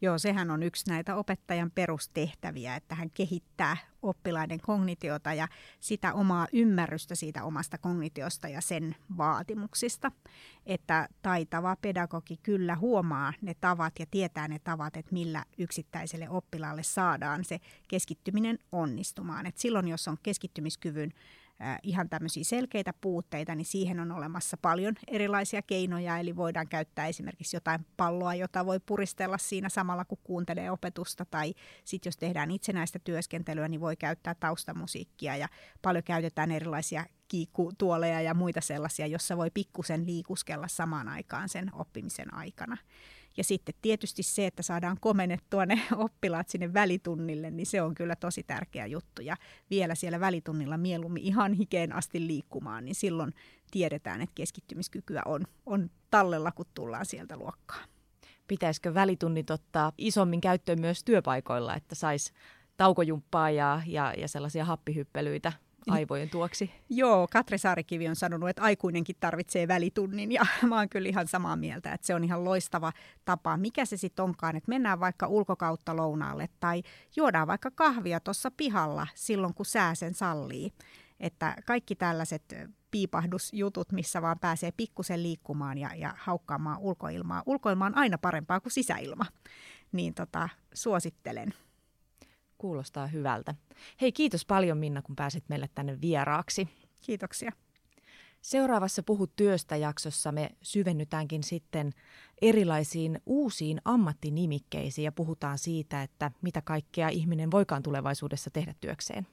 Joo, 0.00 0.18
sehän 0.18 0.50
on 0.50 0.62
yksi 0.62 0.90
näitä 0.90 1.16
opettajan 1.16 1.70
perustehtäviä, 1.70 2.76
että 2.76 2.94
hän 2.94 3.10
kehittää 3.10 3.76
oppilaiden 4.02 4.60
kognitiota 4.60 5.34
ja 5.34 5.48
sitä 5.80 6.12
omaa 6.12 6.46
ymmärrystä 6.52 7.14
siitä 7.14 7.44
omasta 7.44 7.78
kognitiosta 7.78 8.48
ja 8.48 8.60
sen 8.60 8.96
vaatimuksista. 9.16 10.12
Että 10.66 11.08
taitava 11.22 11.76
pedagogi 11.76 12.36
kyllä 12.42 12.76
huomaa 12.76 13.32
ne 13.42 13.54
tavat 13.54 13.92
ja 13.98 14.06
tietää 14.10 14.48
ne 14.48 14.58
tavat, 14.58 14.96
että 14.96 15.12
millä 15.12 15.44
yksittäiselle 15.58 16.28
oppilaalle 16.28 16.82
saadaan 16.82 17.44
se 17.44 17.58
keskittyminen 17.88 18.58
onnistumaan. 18.72 19.46
Et 19.46 19.58
silloin, 19.58 19.88
jos 19.88 20.08
on 20.08 20.16
keskittymiskyvyn 20.22 21.12
ihan 21.82 22.08
tämmöisiä 22.08 22.44
selkeitä 22.44 22.92
puutteita, 23.00 23.54
niin 23.54 23.64
siihen 23.64 24.00
on 24.00 24.12
olemassa 24.12 24.56
paljon 24.56 24.94
erilaisia 25.08 25.62
keinoja. 25.62 26.18
Eli 26.18 26.36
voidaan 26.36 26.68
käyttää 26.68 27.06
esimerkiksi 27.06 27.56
jotain 27.56 27.86
palloa, 27.96 28.34
jota 28.34 28.66
voi 28.66 28.80
puristella 28.86 29.38
siinä 29.38 29.68
samalla, 29.68 30.04
kun 30.04 30.18
kuuntelee 30.24 30.70
opetusta. 30.70 31.24
Tai 31.24 31.54
sitten 31.84 32.08
jos 32.08 32.16
tehdään 32.16 32.50
itsenäistä 32.50 32.98
työskentelyä, 32.98 33.68
niin 33.68 33.80
voi 33.80 33.96
käyttää 33.96 34.34
taustamusiikkia. 34.34 35.36
Ja 35.36 35.48
paljon 35.82 36.04
käytetään 36.04 36.50
erilaisia 36.50 37.04
kiikkutuoleja 37.28 38.20
ja 38.20 38.34
muita 38.34 38.60
sellaisia, 38.60 39.06
jossa 39.06 39.36
voi 39.36 39.50
pikkusen 39.54 40.06
liikuskella 40.06 40.68
samaan 40.68 41.08
aikaan 41.08 41.48
sen 41.48 41.74
oppimisen 41.74 42.34
aikana. 42.34 42.76
Ja 43.38 43.44
sitten 43.44 43.74
tietysti 43.82 44.22
se, 44.22 44.46
että 44.46 44.62
saadaan 44.62 44.96
komennettua 45.00 45.66
ne 45.66 45.82
oppilaat 45.96 46.48
sinne 46.48 46.74
välitunnille, 46.74 47.50
niin 47.50 47.66
se 47.66 47.82
on 47.82 47.94
kyllä 47.94 48.16
tosi 48.16 48.42
tärkeä 48.42 48.86
juttu. 48.86 49.22
Ja 49.22 49.36
vielä 49.70 49.94
siellä 49.94 50.20
välitunnilla 50.20 50.76
mieluummin 50.76 51.22
ihan 51.22 51.52
hikeen 51.52 51.92
asti 51.92 52.26
liikkumaan, 52.26 52.84
niin 52.84 52.94
silloin 52.94 53.34
tiedetään, 53.70 54.20
että 54.20 54.34
keskittymiskykyä 54.34 55.22
on, 55.24 55.44
on 55.66 55.90
tallella, 56.10 56.52
kun 56.52 56.66
tullaan 56.74 57.06
sieltä 57.06 57.36
luokkaan. 57.36 57.88
Pitäisikö 58.48 58.94
välitunnit 58.94 59.50
ottaa 59.50 59.92
isommin 59.98 60.40
käyttöön 60.40 60.80
myös 60.80 61.04
työpaikoilla, 61.04 61.76
että 61.76 61.94
saisi 61.94 62.32
taukojumppaa 62.76 63.50
ja, 63.50 63.82
ja, 63.86 64.14
ja 64.16 64.28
sellaisia 64.28 64.64
happihyppelyitä 64.64 65.52
aivojen 65.92 66.30
tuoksi. 66.30 66.70
Joo, 66.88 67.28
Katri 67.32 67.58
Saarikivi 67.58 68.08
on 68.08 68.16
sanonut, 68.16 68.48
että 68.48 68.62
aikuinenkin 68.62 69.16
tarvitsee 69.20 69.68
välitunnin 69.68 70.32
ja 70.32 70.46
mä 70.68 70.76
oon 70.76 70.88
kyllä 70.88 71.08
ihan 71.08 71.28
samaa 71.28 71.56
mieltä, 71.56 71.92
että 71.92 72.06
se 72.06 72.14
on 72.14 72.24
ihan 72.24 72.44
loistava 72.44 72.92
tapa. 73.24 73.56
Mikä 73.56 73.84
se 73.84 73.96
sitten 73.96 74.22
onkaan, 74.22 74.56
että 74.56 74.68
mennään 74.68 75.00
vaikka 75.00 75.26
ulkokautta 75.26 75.96
lounaalle 75.96 76.48
tai 76.60 76.82
juodaan 77.16 77.48
vaikka 77.48 77.70
kahvia 77.70 78.20
tuossa 78.20 78.50
pihalla 78.50 79.06
silloin, 79.14 79.54
kun 79.54 79.66
sää 79.66 79.94
sen 79.94 80.14
sallii. 80.14 80.72
Että 81.20 81.56
kaikki 81.66 81.94
tällaiset 81.94 82.54
piipahdusjutut, 82.90 83.92
missä 83.92 84.22
vaan 84.22 84.38
pääsee 84.38 84.72
pikkusen 84.72 85.22
liikkumaan 85.22 85.78
ja, 85.78 85.94
ja 85.94 86.14
haukkaamaan 86.18 86.78
ulkoilmaa. 86.78 87.42
Ulkoilma 87.46 87.86
on 87.86 87.96
aina 87.96 88.18
parempaa 88.18 88.60
kuin 88.60 88.72
sisäilma, 88.72 89.26
niin 89.92 90.14
tota, 90.14 90.48
suosittelen. 90.74 91.54
Kuulostaa 92.58 93.06
hyvältä. 93.06 93.54
Hei, 94.00 94.12
kiitos 94.12 94.46
paljon 94.46 94.78
Minna, 94.78 95.02
kun 95.02 95.16
pääsit 95.16 95.44
meille 95.48 95.68
tänne 95.74 96.00
vieraaksi. 96.00 96.68
Kiitoksia. 97.00 97.52
Seuraavassa 98.42 99.02
Puhut 99.02 99.36
työstä 99.36 99.76
jaksossa 99.76 100.32
me 100.32 100.50
syvennytäänkin 100.62 101.42
sitten 101.42 101.92
erilaisiin 102.42 103.20
uusiin 103.26 103.80
ammattinimikkeisiin 103.84 105.04
ja 105.04 105.12
puhutaan 105.12 105.58
siitä, 105.58 106.02
että 106.02 106.30
mitä 106.42 106.62
kaikkea 106.62 107.08
ihminen 107.08 107.50
voikaan 107.50 107.82
tulevaisuudessa 107.82 108.50
tehdä 108.50 108.74
työkseen. 108.80 109.26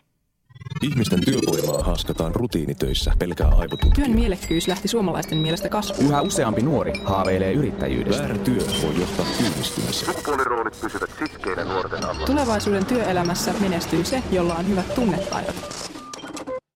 Ihmisten 0.82 1.26
työvoimaa 1.26 1.84
haaskataan 1.84 2.36
rutiinitöissä 2.36 3.14
pelkää 3.20 3.48
aivotutkia. 3.48 4.06
Työn 4.06 4.12
mielekkyys 4.12 4.68
lähti 4.68 4.88
suomalaisten 4.88 5.38
mielestä 5.38 5.70
kasvuun. 5.70 6.10
Yhä 6.10 6.22
useampi 6.22 6.62
nuori 6.62 6.94
haaveilee 7.04 7.54
yrittäjyydestä. 7.54 8.22
Väärä 8.24 8.38
työ 8.38 8.62
voi 8.82 9.00
johtaa 9.00 9.26
työllistymiseen. 9.38 10.14
Sukupuoliroolit 10.14 10.82
pysyvät 10.82 11.10
sitkeinä 11.20 11.64
nuorten 11.64 12.06
alla. 12.06 12.26
Tulevaisuuden 12.26 12.86
työelämässä 12.86 13.54
menestyy 13.60 14.06
se, 14.06 14.24
jolla 14.32 14.56
on 14.56 14.68
hyvät 14.68 14.96
tunnetaidot. 14.96 15.95